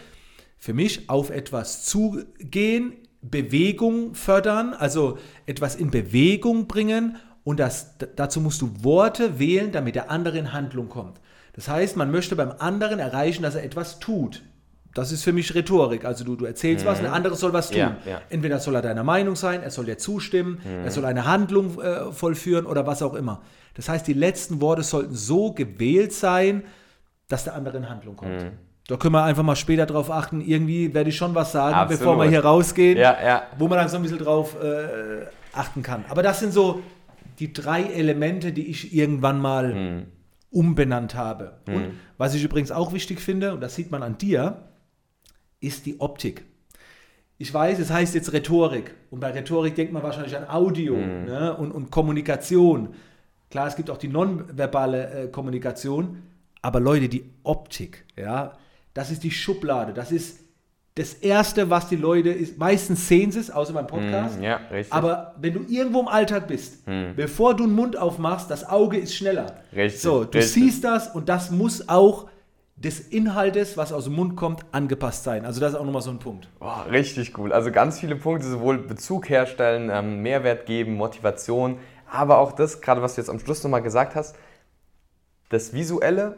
für 0.58 0.74
mich 0.74 1.10
auf 1.10 1.30
etwas 1.30 1.86
zugehen, 1.86 2.94
Bewegung 3.22 4.16
fördern, 4.16 4.74
also 4.74 5.18
etwas 5.46 5.76
in 5.76 5.92
Bewegung 5.92 6.68
bringen 6.68 7.18
und 7.44 7.60
das, 7.60 7.98
dazu 8.16 8.42
musst 8.42 8.62
du 8.62 8.84
Worte 8.84 9.40
wählen, 9.40 9.72
damit 9.72 9.96
der 9.96 10.12
andere 10.12 10.38
in 10.38 10.54
Handlung 10.54 10.90
kommt. 10.90 11.20
Das 11.54 11.68
heißt, 11.68 11.98
man 11.98 12.12
möchte 12.12 12.36
beim 12.36 12.52
anderen 12.58 13.00
erreichen, 13.00 13.44
dass 13.44 13.56
er 13.56 13.64
etwas 13.64 14.00
tut. 14.00 14.44
Das 14.94 15.12
ist 15.12 15.24
für 15.24 15.34
mich 15.34 15.56
Rhetorik. 15.56 16.06
Also 16.06 16.24
du, 16.24 16.36
du 16.36 16.46
erzählst 16.46 16.86
mhm. 16.86 16.90
was 16.90 17.00
und 17.00 17.06
der 17.06 17.14
andere 17.14 17.36
soll 17.36 17.54
was 17.54 17.70
tun. 17.70 17.80
Ja, 17.80 17.98
ja. 18.06 18.22
Entweder 18.30 18.60
soll 18.60 18.76
er 18.76 18.82
deiner 18.82 19.04
Meinung 19.04 19.36
sein, 19.36 19.64
er 19.64 19.72
soll 19.72 19.86
dir 19.86 19.98
zustimmen, 19.98 20.62
mhm. 20.64 20.84
er 20.84 20.92
soll 20.92 21.06
eine 21.06 21.26
Handlung 21.26 21.82
äh, 21.82 22.12
vollführen 22.12 22.66
oder 22.66 22.86
was 22.86 23.02
auch 23.02 23.14
immer. 23.14 23.42
Das 23.76 23.90
heißt, 23.90 24.06
die 24.06 24.14
letzten 24.14 24.62
Worte 24.62 24.84
sollten 24.84 25.16
so 25.16 25.52
gewählt 25.52 26.14
sein, 26.14 26.64
dass 27.28 27.44
der 27.44 27.56
andere 27.56 27.78
in 27.78 27.90
Handlung 27.90 28.16
kommt. 28.16 28.44
Mhm. 28.44 28.52
Da 28.88 28.98
können 28.98 29.14
wir 29.14 29.24
einfach 29.24 29.44
mal 29.44 29.56
später 29.56 29.86
drauf 29.86 30.12
achten. 30.12 30.42
Irgendwie 30.42 30.94
werde 30.94 31.10
ich 31.10 31.16
schon 31.16 31.34
was 31.34 31.54
sagen, 31.54 31.74
Absolut. 31.74 32.00
bevor 32.00 32.18
wir 32.18 32.30
hier 32.30 32.44
rausgehen, 32.44 32.98
ja, 32.98 33.44
wo 33.58 33.68
man 33.68 33.78
dann 33.78 33.88
so 33.88 33.96
ein 33.96 34.04
bisschen 34.04 34.20
drauf 34.20 34.58
äh, 34.62 35.26
achten 35.54 35.82
kann. 35.82 36.04
Aber 36.10 36.22
das 36.22 36.40
sind 36.40 36.52
so 36.52 36.82
die 37.40 37.54
drei 37.54 37.84
Elemente, 37.84 38.52
die 38.52 38.68
ich 38.68 38.94
irgendwann 38.94 39.40
mal 39.40 39.74
hm. 39.74 40.06
Umbenannt 40.54 41.16
habe. 41.16 41.60
Hm. 41.66 41.76
Und 41.76 42.00
was 42.18 42.34
ich 42.34 42.44
übrigens 42.44 42.72
auch 42.72 42.94
wichtig 42.94 43.20
finde, 43.20 43.54
und 43.54 43.62
das 43.62 43.76
sieht 43.76 43.92
man 43.92 44.04
an 44.04 44.18
dir, 44.18 44.70
ist 45.60 45.86
die 45.86 46.00
Optik. 46.00 46.46
Ich 47.38 47.54
weiß, 47.54 47.80
es 47.80 47.92
heißt 47.92 48.16
jetzt 48.16 48.32
Rhetorik. 48.32 48.94
Und 49.10 49.20
bei 49.20 49.32
Rhetorik 49.32 49.76
denkt 49.76 49.92
man 49.92 50.04
wahrscheinlich 50.04 50.38
an 50.38 50.48
Audio 50.48 50.96
hm. 50.96 51.26
ne? 51.26 51.58
und, 51.58 51.72
und 51.72 51.92
Kommunikation. 51.92 52.94
Klar, 53.50 53.68
es 53.68 53.76
gibt 53.76 53.90
auch 53.90 53.98
die 53.98 54.08
nonverbale 54.08 55.24
äh, 55.24 55.28
Kommunikation. 55.28 56.24
Aber 56.62 56.80
Leute, 56.80 57.10
die 57.10 57.30
Optik, 57.44 58.06
ja, 58.16 58.54
das 58.94 59.12
ist 59.12 59.24
die 59.24 59.32
Schublade. 59.32 59.94
Das 59.94 60.12
ist 60.12 60.40
das 60.96 61.14
Erste, 61.16 61.70
was 61.70 61.90
die 61.90 61.96
Leute 61.96 62.30
ist. 62.30 62.58
Meistens 62.58 63.08
sehen 63.08 63.32
sie 63.32 63.40
es, 63.40 63.50
außer 63.50 63.74
beim 63.74 63.88
Podcast. 63.88 64.40
Mm, 64.40 64.44
ja, 64.44 64.58
richtig. 64.72 64.94
Aber 64.94 65.34
wenn 65.40 65.54
du 65.54 65.62
irgendwo 65.68 66.02
im 66.02 66.08
Alltag 66.08 66.48
bist, 66.48 66.88
mm. 66.88 67.16
bevor 67.16 67.56
du 67.56 67.66
den 67.66 67.74
Mund 67.74 67.98
aufmachst, 67.98 68.52
das 68.52 68.70
Auge 68.70 68.98
ist 68.98 69.16
schneller. 69.16 69.56
Richtig. 69.76 70.02
So, 70.02 70.24
du 70.24 70.38
richtig. 70.38 70.52
siehst 70.52 70.84
das 70.84 71.08
und 71.08 71.30
das 71.30 71.50
muss 71.50 71.90
auch 71.90 72.28
des 72.76 73.00
Inhaltes, 73.00 73.78
was 73.78 73.94
aus 73.94 74.06
dem 74.06 74.14
Mund 74.14 74.36
kommt, 74.36 74.66
angepasst 74.72 75.24
sein. 75.24 75.46
Also 75.46 75.60
das 75.62 75.74
ist 75.74 75.80
auch 75.80 75.86
nochmal 75.86 76.02
so 76.02 76.12
ein 76.12 76.20
Punkt. 76.20 76.48
Oh, 76.60 76.90
richtig 76.92 77.38
cool. 77.38 77.54
Also 77.54 77.72
ganz 77.72 78.00
viele 78.00 78.16
Punkte, 78.16 78.48
sowohl 78.48 78.78
Bezug 78.78 79.30
herstellen, 79.30 79.90
ähm, 79.92 80.22
Mehrwert 80.22 80.66
geben, 80.66 80.96
Motivation, 80.96 81.78
aber 82.12 82.38
auch 82.38 82.52
das, 82.52 82.82
gerade 82.82 83.02
was 83.02 83.16
du 83.16 83.22
jetzt 83.22 83.30
am 83.30 83.40
Schluss 83.40 83.64
nochmal 83.64 83.82
gesagt 83.82 84.16
hast, 84.16 84.36
das 85.50 85.74
Visuelle 85.74 86.38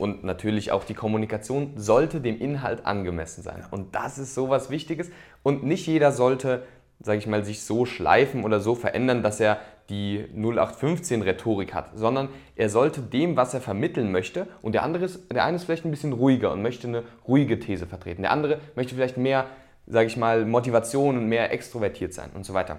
und 0.00 0.24
natürlich 0.24 0.72
auch 0.72 0.84
die 0.84 0.94
Kommunikation 0.94 1.74
sollte 1.76 2.22
dem 2.22 2.40
Inhalt 2.40 2.86
angemessen 2.86 3.42
sein. 3.42 3.64
Und 3.70 3.94
das 3.94 4.18
ist 4.18 4.34
so 4.34 4.48
was 4.48 4.70
Wichtiges. 4.70 5.10
Und 5.42 5.62
nicht 5.62 5.86
jeder 5.86 6.10
sollte, 6.10 6.62
sage 7.00 7.18
ich 7.18 7.26
mal, 7.26 7.44
sich 7.44 7.62
so 7.62 7.84
schleifen 7.84 8.42
oder 8.44 8.60
so 8.60 8.74
verändern, 8.74 9.22
dass 9.22 9.40
er 9.40 9.58
die 9.90 10.24
0815-Rhetorik 10.36 11.74
hat, 11.74 11.98
sondern 11.98 12.30
er 12.56 12.70
sollte 12.70 13.02
dem, 13.02 13.36
was 13.36 13.52
er 13.52 13.60
vermitteln 13.60 14.10
möchte, 14.10 14.46
und 14.62 14.72
der 14.72 14.84
andere 14.84 15.04
ist, 15.04 15.30
der 15.30 15.44
eine 15.44 15.56
ist 15.56 15.64
vielleicht 15.64 15.84
ein 15.84 15.90
bisschen 15.90 16.14
ruhiger 16.14 16.52
und 16.52 16.62
möchte 16.62 16.88
eine 16.88 17.02
ruhige 17.28 17.58
These 17.58 17.86
vertreten. 17.86 18.22
Der 18.22 18.30
andere 18.30 18.58
möchte 18.76 18.94
vielleicht 18.94 19.18
mehr, 19.18 19.46
sage 19.86 20.06
ich 20.06 20.16
mal, 20.16 20.46
Motivation 20.46 21.18
und 21.18 21.26
mehr 21.26 21.52
extrovertiert 21.52 22.14
sein 22.14 22.30
und 22.34 22.46
so 22.46 22.54
weiter. 22.54 22.78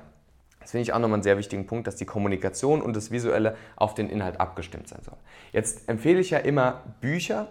Das 0.61 0.71
finde 0.71 0.83
ich 0.83 0.93
auch 0.93 0.99
nochmal 0.99 1.15
einen 1.15 1.23
sehr 1.23 1.37
wichtigen 1.37 1.65
Punkt, 1.65 1.87
dass 1.87 1.95
die 1.95 2.05
Kommunikation 2.05 2.81
und 2.81 2.95
das 2.95 3.11
Visuelle 3.11 3.57
auf 3.75 3.93
den 3.93 4.09
Inhalt 4.09 4.39
abgestimmt 4.39 4.87
sein 4.87 5.01
soll. 5.03 5.17
Jetzt 5.51 5.89
empfehle 5.89 6.19
ich 6.19 6.29
ja 6.29 6.37
immer 6.37 6.83
Bücher 7.01 7.47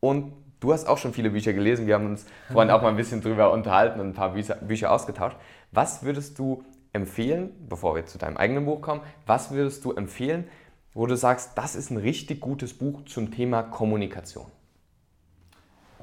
und 0.00 0.32
du 0.60 0.72
hast 0.72 0.86
auch 0.86 0.98
schon 0.98 1.12
viele 1.12 1.30
Bücher 1.30 1.52
gelesen. 1.52 1.86
Wir 1.86 1.94
haben 1.94 2.06
uns 2.06 2.26
vorhin 2.52 2.70
auch 2.70 2.82
mal 2.82 2.88
ein 2.88 2.96
bisschen 2.96 3.20
drüber 3.20 3.52
unterhalten 3.52 4.00
und 4.00 4.08
ein 4.08 4.14
paar 4.14 4.32
Bücher, 4.32 4.54
Bücher 4.56 4.92
ausgetauscht. 4.92 5.36
Was 5.72 6.04
würdest 6.04 6.38
du 6.38 6.64
empfehlen, 6.92 7.50
bevor 7.68 7.94
wir 7.94 8.06
zu 8.06 8.16
deinem 8.16 8.36
eigenen 8.36 8.64
Buch 8.64 8.80
kommen, 8.80 9.02
was 9.26 9.50
würdest 9.50 9.84
du 9.84 9.92
empfehlen, 9.92 10.48
wo 10.94 11.06
du 11.06 11.16
sagst, 11.16 11.58
das 11.58 11.74
ist 11.74 11.90
ein 11.90 11.98
richtig 11.98 12.40
gutes 12.40 12.72
Buch 12.72 13.04
zum 13.04 13.30
Thema 13.30 13.62
Kommunikation? 13.62 14.46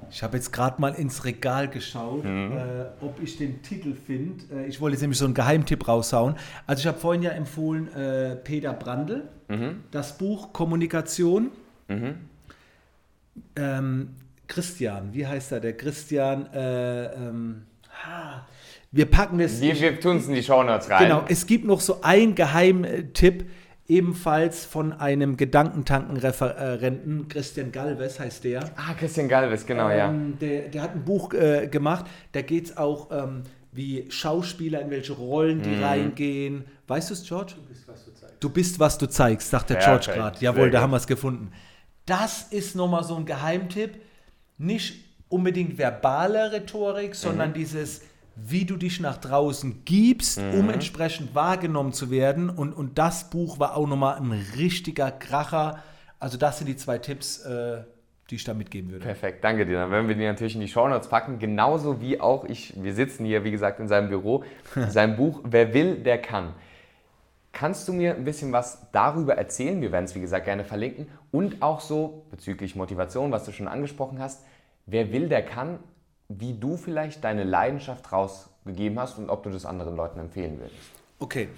Ich 0.10 0.24
habe 0.24 0.38
jetzt 0.38 0.52
gerade 0.52 0.82
mal 0.82 0.94
ins 0.94 1.26
Regal 1.26 1.68
geschaut, 1.68 2.24
mhm. 2.24 2.54
äh, 2.54 3.06
ob 3.06 3.22
ich 3.22 3.38
den 3.38 3.62
Titel 3.62 3.94
finde. 3.96 4.44
Äh, 4.54 4.68
ich 4.68 4.80
wollte 4.82 4.96
jetzt 4.96 5.02
nämlich 5.02 5.18
so 5.18 5.26
einen 5.26 5.34
Geheimtipp 5.34 5.88
raushauen. 5.88 6.36
Also 6.68 6.82
ich 6.82 6.88
habe 6.88 7.00
vorhin 7.00 7.24
ja 7.24 7.32
empfohlen 7.32 7.94
äh, 7.94 8.36
Peter 8.36 8.74
Brandl, 8.74 9.24
mhm. 9.48 9.84
das 9.92 10.18
Buch 10.18 10.54
Kommunikation. 10.54 11.52
Mhm. 11.88 12.16
Ähm, 13.56 14.10
Christian, 14.48 15.14
wie 15.14 15.26
heißt 15.26 15.52
er? 15.54 15.60
Der 15.60 15.76
Christian. 15.76 16.52
Äh, 16.54 17.06
ähm, 17.06 17.64
wir 18.92 19.06
packen 19.08 19.40
es. 19.40 19.60
Wir, 19.60 19.80
wir 19.80 20.00
tun 20.00 20.18
es 20.18 20.28
in 20.28 20.36
die 20.36 20.44
Shownotes 20.44 20.90
rein. 20.90 21.04
Genau, 21.04 21.26
es 21.28 21.48
gibt 21.48 21.66
noch 21.66 21.82
so 21.82 22.02
einen 22.02 22.36
Geheimtipp, 22.36 23.50
ebenfalls 23.88 24.66
von 24.66 24.94
einem 24.94 25.38
Gedankentanken-Referenten, 25.38 27.28
Christian 27.28 27.72
Galvez 27.72 28.20
heißt 28.20 28.44
der. 28.44 28.72
Ah, 28.76 28.94
Christian 28.94 29.28
Galvez, 29.28 29.66
genau, 29.66 29.90
ähm, 29.90 29.98
ja. 29.98 30.38
Der, 30.40 30.70
der, 30.70 30.82
hat 30.82 30.96
ein 30.96 31.04
Buch 31.04 31.34
äh, 31.34 31.68
gemacht, 31.68 32.06
da 32.32 32.42
geht 32.42 32.66
es 32.66 32.78
auch, 32.78 33.12
ähm, 33.12 33.44
wie 33.72 34.10
Schauspieler, 34.10 34.82
in 34.82 34.90
welche 34.92 35.14
Rollen 35.14 35.62
die 35.62 35.70
mhm. 35.70 35.84
reingehen. 35.84 36.66
Weißt 36.88 37.10
du 37.10 37.16
es, 37.16 37.24
George? 37.24 37.54
Du 37.56 37.62
bist, 37.64 37.88
was 37.88 38.06
du 38.06 38.12
zeigst. 38.12 38.36
Du 38.40 38.50
bist, 38.50 38.80
was 38.80 38.98
du 38.98 39.08
zeigst, 39.08 39.50
sagt 39.50 39.70
der 39.70 39.78
George 39.78 40.12
gerade. 40.14 40.38
Jawohl, 40.40 40.70
da 40.70 40.82
haben 40.82 40.92
wir 40.92 40.98
es 40.98 41.08
gefunden. 41.08 41.52
Das 42.06 42.44
ist 42.52 42.76
nochmal 42.76 43.04
so 43.04 43.16
ein 43.16 43.26
Geheimtipp. 43.26 44.00
Nicht 44.58 45.04
unbedingt 45.28 45.78
verbale 45.78 46.52
Rhetorik, 46.52 47.16
sondern 47.16 47.50
mhm. 47.50 47.54
dieses 47.56 48.02
wie 48.36 48.66
du 48.66 48.78
dich 48.78 49.00
nach 49.00 49.18
draußen 49.18 49.86
gibst, 49.86 50.40
mhm. 50.40 50.60
um 50.60 50.70
entsprechend 50.70 51.36
wahrgenommen 51.36 51.94
zu 51.94 52.10
werden. 52.10 52.50
Und, 52.50 52.74
und 52.74 52.98
das 52.98 53.30
Buch 53.30 53.60
war 53.60 53.78
auch 53.78 53.88
nochmal 53.88 54.18
ein 54.18 54.32
richtiger 54.58 55.12
Kracher. 55.12 55.80
Also 56.20 56.38
das 56.38 56.58
sind 56.58 56.68
die 56.68 56.76
zwei 56.76 56.98
Tipps, 56.98 57.46
äh, 57.46 57.84
die 58.30 58.36
ich 58.36 58.44
da 58.44 58.54
mitgeben 58.54 58.92
würde. 58.92 59.06
Perfekt, 59.06 59.44
danke 59.44 59.66
dir. 59.66 59.78
Dann 59.78 59.92
werden 59.92 60.08
wir 60.08 60.16
die 60.16 60.26
natürlich 60.26 60.56
in 60.56 60.62
die 60.62 60.68
Shownotes 60.68 61.10
packen. 61.10 61.38
Genauso 61.38 62.02
wie 62.02 62.20
auch 62.20 62.46
ich, 62.46 62.74
wir 62.82 62.94
sitzen 62.94 63.26
hier, 63.26 63.44
wie 63.44 63.52
gesagt, 63.52 63.80
in 63.80 63.88
seinem 63.88 64.10
Büro. 64.10 64.44
Sein 64.90 65.16
Buch 65.16 65.42
Wer 65.44 65.74
will, 65.74 65.98
der 65.98 66.20
kann. 66.20 66.54
Kannst 67.52 67.88
du 67.88 67.94
mir 67.94 68.16
ein 68.16 68.24
bisschen 68.24 68.52
was 68.52 68.88
darüber 68.92 69.36
erzählen? 69.36 69.80
Wir 69.80 69.92
werden 69.92 70.06
es, 70.06 70.16
wie 70.16 70.22
gesagt, 70.22 70.46
gerne 70.46 70.64
verlinken. 70.64 71.08
Und 71.32 71.62
auch 71.62 71.82
so 71.82 72.26
bezüglich 72.32 72.76
Motivation, 72.76 73.32
was 73.32 73.46
du 73.46 73.52
schon 73.52 73.68
angesprochen 73.68 74.20
hast. 74.20 74.44
Wer 74.88 75.12
will, 75.12 75.30
der 75.30 75.46
kann 75.46 75.78
wie 76.40 76.54
du 76.54 76.78
vielleicht 76.78 77.24
deine 77.24 77.44
Leidenschaft 77.44 78.12
rausgegeben 78.12 79.00
hast 79.00 79.18
und 79.18 79.30
ob 79.30 79.44
du 79.44 79.50
das 79.50 79.66
anderen 79.66 79.96
Leuten 79.96 80.20
empfehlen 80.20 80.58
willst. 80.60 80.76
Okay. 81.20 81.50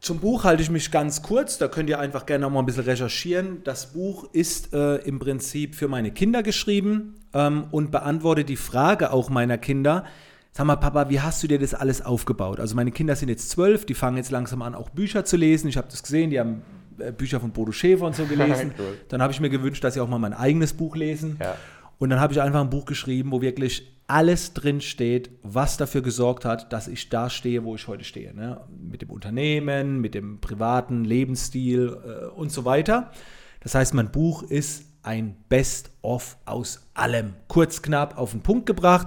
Zum 0.00 0.18
Buch 0.18 0.42
halte 0.42 0.62
ich 0.62 0.70
mich 0.70 0.90
ganz 0.90 1.22
kurz, 1.22 1.58
da 1.58 1.68
könnt 1.68 1.88
ihr 1.88 2.00
einfach 2.00 2.26
gerne 2.26 2.42
noch 2.42 2.50
mal 2.50 2.58
ein 2.58 2.66
bisschen 2.66 2.84
recherchieren. 2.84 3.62
Das 3.62 3.92
Buch 3.92 4.28
ist 4.32 4.74
äh, 4.74 4.96
im 4.96 5.20
Prinzip 5.20 5.76
für 5.76 5.86
meine 5.86 6.10
Kinder 6.10 6.42
geschrieben 6.42 7.14
ähm, 7.32 7.66
und 7.70 7.92
beantwortet 7.92 8.48
die 8.48 8.56
Frage 8.56 9.12
auch 9.12 9.30
meiner 9.30 9.58
Kinder. 9.58 10.04
Sag 10.50 10.66
mal, 10.66 10.74
Papa, 10.74 11.08
wie 11.08 11.20
hast 11.20 11.42
du 11.44 11.46
dir 11.46 11.60
das 11.60 11.72
alles 11.72 12.04
aufgebaut? 12.04 12.58
Also 12.58 12.74
meine 12.74 12.90
Kinder 12.90 13.14
sind 13.14 13.28
jetzt 13.28 13.48
zwölf, 13.50 13.86
die 13.86 13.94
fangen 13.94 14.16
jetzt 14.16 14.32
langsam 14.32 14.60
an, 14.62 14.74
auch 14.74 14.90
Bücher 14.90 15.24
zu 15.24 15.36
lesen. 15.36 15.68
Ich 15.68 15.76
habe 15.76 15.86
das 15.88 16.02
gesehen, 16.02 16.30
die 16.30 16.40
haben 16.40 16.62
äh, 16.98 17.12
Bücher 17.12 17.38
von 17.38 17.52
Bodo 17.52 17.70
Schäfer 17.70 18.04
und 18.04 18.16
so 18.16 18.24
gelesen. 18.26 18.74
cool. 18.78 18.98
Dann 19.08 19.22
habe 19.22 19.32
ich 19.32 19.38
mir 19.38 19.50
gewünscht, 19.50 19.84
dass 19.84 19.94
sie 19.94 20.00
auch 20.00 20.08
mal 20.08 20.18
mein 20.18 20.34
eigenes 20.34 20.72
Buch 20.72 20.96
lesen. 20.96 21.38
Ja. 21.40 21.54
Und 22.02 22.10
dann 22.10 22.18
habe 22.18 22.32
ich 22.32 22.42
einfach 22.42 22.60
ein 22.60 22.68
Buch 22.68 22.84
geschrieben, 22.84 23.30
wo 23.30 23.42
wirklich 23.42 23.96
alles 24.08 24.54
drin 24.54 24.80
steht, 24.80 25.30
was 25.44 25.76
dafür 25.76 26.02
gesorgt 26.02 26.44
hat, 26.44 26.72
dass 26.72 26.88
ich 26.88 27.10
da 27.10 27.30
stehe, 27.30 27.62
wo 27.62 27.76
ich 27.76 27.86
heute 27.86 28.02
stehe. 28.02 28.34
Ne? 28.34 28.60
Mit 28.76 29.02
dem 29.02 29.10
Unternehmen, 29.10 30.00
mit 30.00 30.16
dem 30.16 30.40
privaten 30.40 31.04
Lebensstil 31.04 31.96
äh, 32.04 32.26
und 32.30 32.50
so 32.50 32.64
weiter. 32.64 33.12
Das 33.60 33.76
heißt, 33.76 33.94
mein 33.94 34.10
Buch 34.10 34.42
ist 34.42 34.84
ein 35.04 35.36
Best-of 35.48 36.38
aus 36.44 36.88
allem. 36.92 37.34
Kurz, 37.46 37.82
knapp 37.82 38.18
auf 38.18 38.32
den 38.32 38.42
Punkt 38.42 38.66
gebracht. 38.66 39.06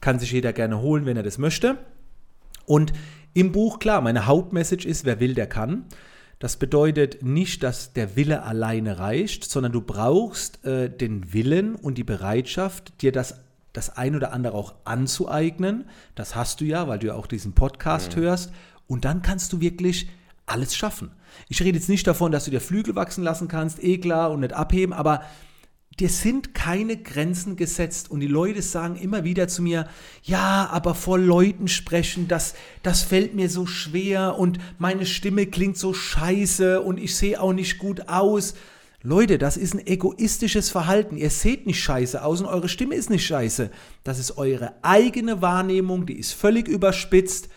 Kann 0.00 0.20
sich 0.20 0.30
jeder 0.30 0.52
gerne 0.52 0.80
holen, 0.80 1.04
wenn 1.04 1.16
er 1.16 1.24
das 1.24 1.38
möchte. 1.38 1.78
Und 2.64 2.92
im 3.34 3.50
Buch, 3.50 3.80
klar, 3.80 4.02
meine 4.02 4.26
Hauptmessage 4.26 4.86
ist, 4.86 5.04
wer 5.04 5.18
will, 5.18 5.34
der 5.34 5.48
kann. 5.48 5.86
Das 6.38 6.56
bedeutet 6.56 7.22
nicht, 7.22 7.62
dass 7.62 7.94
der 7.94 8.16
Wille 8.16 8.42
alleine 8.42 8.98
reicht, 8.98 9.44
sondern 9.44 9.72
du 9.72 9.80
brauchst 9.80 10.64
äh, 10.66 10.90
den 10.90 11.32
Willen 11.32 11.74
und 11.74 11.96
die 11.96 12.04
Bereitschaft, 12.04 13.00
dir 13.00 13.10
das, 13.10 13.40
das 13.72 13.96
ein 13.96 14.14
oder 14.14 14.32
andere 14.32 14.54
auch 14.54 14.74
anzueignen. 14.84 15.86
Das 16.14 16.34
hast 16.34 16.60
du 16.60 16.64
ja, 16.64 16.88
weil 16.88 16.98
du 16.98 17.08
ja 17.08 17.14
auch 17.14 17.26
diesen 17.26 17.54
Podcast 17.54 18.16
mhm. 18.16 18.20
hörst. 18.20 18.52
Und 18.86 19.04
dann 19.06 19.22
kannst 19.22 19.52
du 19.52 19.60
wirklich 19.60 20.08
alles 20.44 20.76
schaffen. 20.76 21.10
Ich 21.48 21.60
rede 21.62 21.78
jetzt 21.78 21.88
nicht 21.88 22.06
davon, 22.06 22.32
dass 22.32 22.44
du 22.44 22.50
dir 22.50 22.60
Flügel 22.60 22.94
wachsen 22.94 23.24
lassen 23.24 23.48
kannst, 23.48 23.82
eh 23.82 23.98
klar, 23.98 24.30
und 24.30 24.40
nicht 24.40 24.52
abheben, 24.52 24.92
aber 24.92 25.22
dir 25.98 26.08
sind 26.10 26.54
keine 26.54 26.96
Grenzen 26.98 27.56
gesetzt 27.56 28.10
und 28.10 28.20
die 28.20 28.26
Leute 28.26 28.60
sagen 28.60 28.96
immer 28.96 29.24
wieder 29.24 29.48
zu 29.48 29.62
mir, 29.62 29.88
ja, 30.22 30.68
aber 30.70 30.94
vor 30.94 31.18
Leuten 31.18 31.68
sprechen, 31.68 32.28
das, 32.28 32.54
das 32.82 33.02
fällt 33.02 33.34
mir 33.34 33.48
so 33.48 33.66
schwer 33.66 34.38
und 34.38 34.58
meine 34.78 35.06
Stimme 35.06 35.46
klingt 35.46 35.78
so 35.78 35.94
scheiße 35.94 36.82
und 36.82 36.98
ich 36.98 37.16
sehe 37.16 37.40
auch 37.40 37.54
nicht 37.54 37.78
gut 37.78 38.08
aus. 38.08 38.54
Leute, 39.02 39.38
das 39.38 39.56
ist 39.56 39.74
ein 39.74 39.86
egoistisches 39.86 40.68
Verhalten. 40.68 41.16
Ihr 41.16 41.30
seht 41.30 41.64
nicht 41.66 41.80
scheiße 41.80 42.22
aus 42.22 42.40
und 42.40 42.46
eure 42.46 42.68
Stimme 42.68 42.96
ist 42.96 43.08
nicht 43.08 43.24
scheiße. 43.24 43.70
Das 44.04 44.18
ist 44.18 44.36
eure 44.36 44.74
eigene 44.82 45.40
Wahrnehmung, 45.40 46.06
die 46.06 46.18
ist 46.18 46.32
völlig 46.32 46.68
überspitzt. 46.68 47.48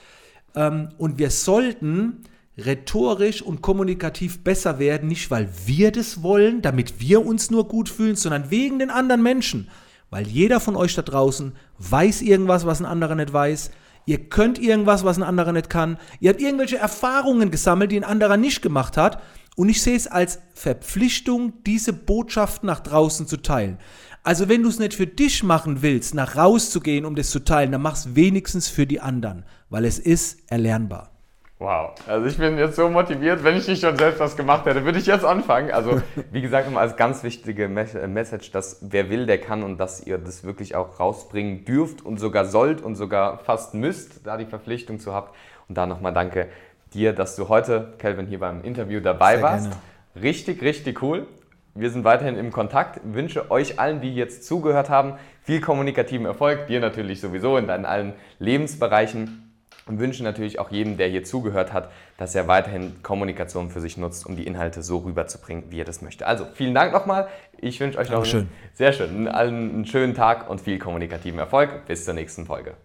Ähm, 0.56 0.90
und 0.98 1.18
wir 1.18 1.32
sollten 1.32 2.24
rhetorisch 2.58 3.42
und 3.42 3.62
kommunikativ 3.62 4.44
besser 4.44 4.80
werden, 4.80 5.08
nicht 5.08 5.32
weil 5.32 5.50
wir 5.66 5.92
das 5.92 6.24
wollen, 6.24 6.62
damit 6.62 7.00
wir 7.00 7.26
uns 7.26 7.52
nur 7.52 7.68
gut 7.68 7.90
fühlen, 7.90 8.16
sondern 8.16 8.52
wegen 8.52 8.80
den 8.80 8.90
anderen 8.90 9.24
Menschen. 9.24 9.70
Weil 10.10 10.28
jeder 10.28 10.60
von 10.60 10.76
euch 10.76 10.96
da 10.96 11.02
draußen 11.02 11.54
weiß 11.78 12.22
irgendwas, 12.22 12.66
was 12.66 12.80
ein 12.80 12.86
anderer 12.86 13.16
nicht 13.16 13.32
weiß. 13.32 13.72
Ihr 14.06 14.30
könnt 14.30 14.58
irgendwas, 14.58 15.04
was 15.04 15.18
ein 15.18 15.24
anderer 15.24 15.52
nicht 15.52 15.70
kann. 15.70 15.98
Ihr 16.20 16.32
habt 16.32 16.42
irgendwelche 16.42 16.78
Erfahrungen 16.78 17.52
gesammelt, 17.52 17.92
die 17.92 17.98
ein 17.98 18.04
anderer 18.04 18.38
nicht 18.38 18.62
gemacht 18.62 18.98
hat. 18.98 19.22
Und 19.56 19.70
ich 19.70 19.82
sehe 19.82 19.96
es 19.96 20.08
als 20.08 20.40
Verpflichtung, 20.54 21.54
diese 21.66 21.94
Botschaft 21.94 22.64
nach 22.64 22.80
draußen 22.80 23.28
zu 23.28 23.38
teilen. 23.38 23.78
Also 24.24 24.50
wenn 24.50 24.64
du 24.64 24.70
es 24.70 24.80
nicht 24.80 24.96
für 24.96 25.08
dich 25.08 25.44
machen 25.44 25.82
willst, 25.82 26.14
nach 26.14 26.36
rauszugehen, 26.36 27.06
um 27.06 27.16
das 27.16 27.30
zu 27.30 27.40
teilen, 27.40 27.72
dann 27.72 27.82
mach 27.82 27.96
es 27.96 28.16
wenigstens 28.16 28.68
für 28.68 28.88
die 28.88 29.00
anderen, 29.00 29.46
weil 29.70 29.86
es 29.86 30.00
ist 30.00 30.40
erlernbar. 30.52 31.19
Wow, 31.62 31.92
also 32.08 32.26
ich 32.26 32.38
bin 32.38 32.58
jetzt 32.58 32.78
so 32.78 32.88
motiviert, 32.88 33.44
wenn 33.44 33.58
ich 33.58 33.68
nicht 33.68 33.82
schon 33.82 33.98
selbst 33.98 34.22
was 34.22 34.38
gemacht 34.38 34.66
hätte, 34.66 34.86
würde 34.86 34.98
ich 34.98 35.06
jetzt 35.06 35.26
anfangen. 35.26 35.72
Also 35.72 36.02
wie 36.32 36.40
gesagt, 36.40 36.68
nochmal 36.68 36.84
als 36.84 36.96
ganz 36.96 37.22
wichtige 37.22 37.66
äh, 37.66 38.08
Message, 38.08 38.52
dass 38.52 38.78
wer 38.80 39.10
will, 39.10 39.26
der 39.26 39.42
kann 39.42 39.64
und 39.64 39.78
dass 39.78 40.08
ihr 40.08 40.18
das 40.20 40.46
wirklich 40.46 40.76
auch 40.76 41.02
rausbringen 41.02 41.66
dürft 41.66 42.06
und 42.06 42.18
sogar 42.18 42.46
sollt 42.46 42.82
und 42.82 42.96
sogar 42.96 43.40
fast 43.40 43.74
müsst, 43.74 44.26
da 44.26 44.38
die 44.38 44.46
Verpflichtung 44.46 45.02
zu 45.02 45.14
habt. 45.14 45.36
Und 45.68 45.78
da 45.78 45.86
nochmal 45.86 46.14
danke 46.14 46.48
dir, 46.94 47.12
dass 47.12 47.36
du 47.36 47.50
heute, 47.50 47.94
Kelvin, 47.98 48.28
hier 48.28 48.40
beim 48.40 48.64
Interview 48.64 49.02
dabei 49.02 49.34
Sehr 49.34 49.44
warst. 49.44 49.70
Gerne. 49.70 50.24
Richtig, 50.24 50.62
richtig 50.62 51.04
cool. 51.04 51.28
Wir 51.76 51.90
sind 51.90 52.06
weiterhin 52.06 52.38
im 52.38 52.54
Kontakt. 52.54 53.02
Ich 53.06 53.14
wünsche 53.14 53.52
euch 53.52 53.80
allen, 53.80 54.00
die 54.00 54.16
jetzt 54.16 54.46
zugehört 54.46 54.90
haben, 54.90 55.16
viel 55.44 55.60
kommunikativen 55.60 56.26
Erfolg. 56.26 56.68
Dir 56.68 56.80
natürlich 56.80 57.20
sowieso 57.20 57.58
in 57.58 57.68
deinen 57.68 57.86
allen 57.86 58.14
Lebensbereichen. 58.40 59.49
Und 59.90 60.00
wünsche 60.00 60.24
natürlich 60.24 60.60
auch 60.60 60.70
jedem, 60.70 60.98
der 60.98 61.08
hier 61.08 61.24
zugehört 61.24 61.74
hat, 61.74 61.92
dass 62.18 62.36
er 62.36 62.48
weiterhin 62.48 63.02
Kommunikation 63.02 63.72
für 63.72 63.82
sich 63.82 63.98
nutzt, 63.98 64.26
um 64.26 64.36
die 64.36 64.46
Inhalte 64.46 64.84
so 64.84 65.00
rüberzubringen, 65.00 65.66
wie 65.72 65.82
er 65.82 65.86
das 65.86 66.04
möchte. 66.04 66.28
Also 66.28 66.46
vielen 66.54 66.76
Dank 66.76 66.94
nochmal. 66.94 67.28
Ich 67.58 67.80
wünsche 67.80 67.98
euch 67.98 68.12
noch 68.12 68.24
einen, 68.24 68.50
sehr 68.74 68.94
schön, 68.94 69.28
einen, 69.28 69.28
einen 69.28 69.86
schönen 69.86 70.14
Tag 70.14 70.48
und 70.48 70.62
viel 70.62 70.78
kommunikativen 70.78 71.40
Erfolg. 71.40 71.88
Bis 71.88 72.06
zur 72.06 72.14
nächsten 72.14 72.46
Folge. 72.46 72.76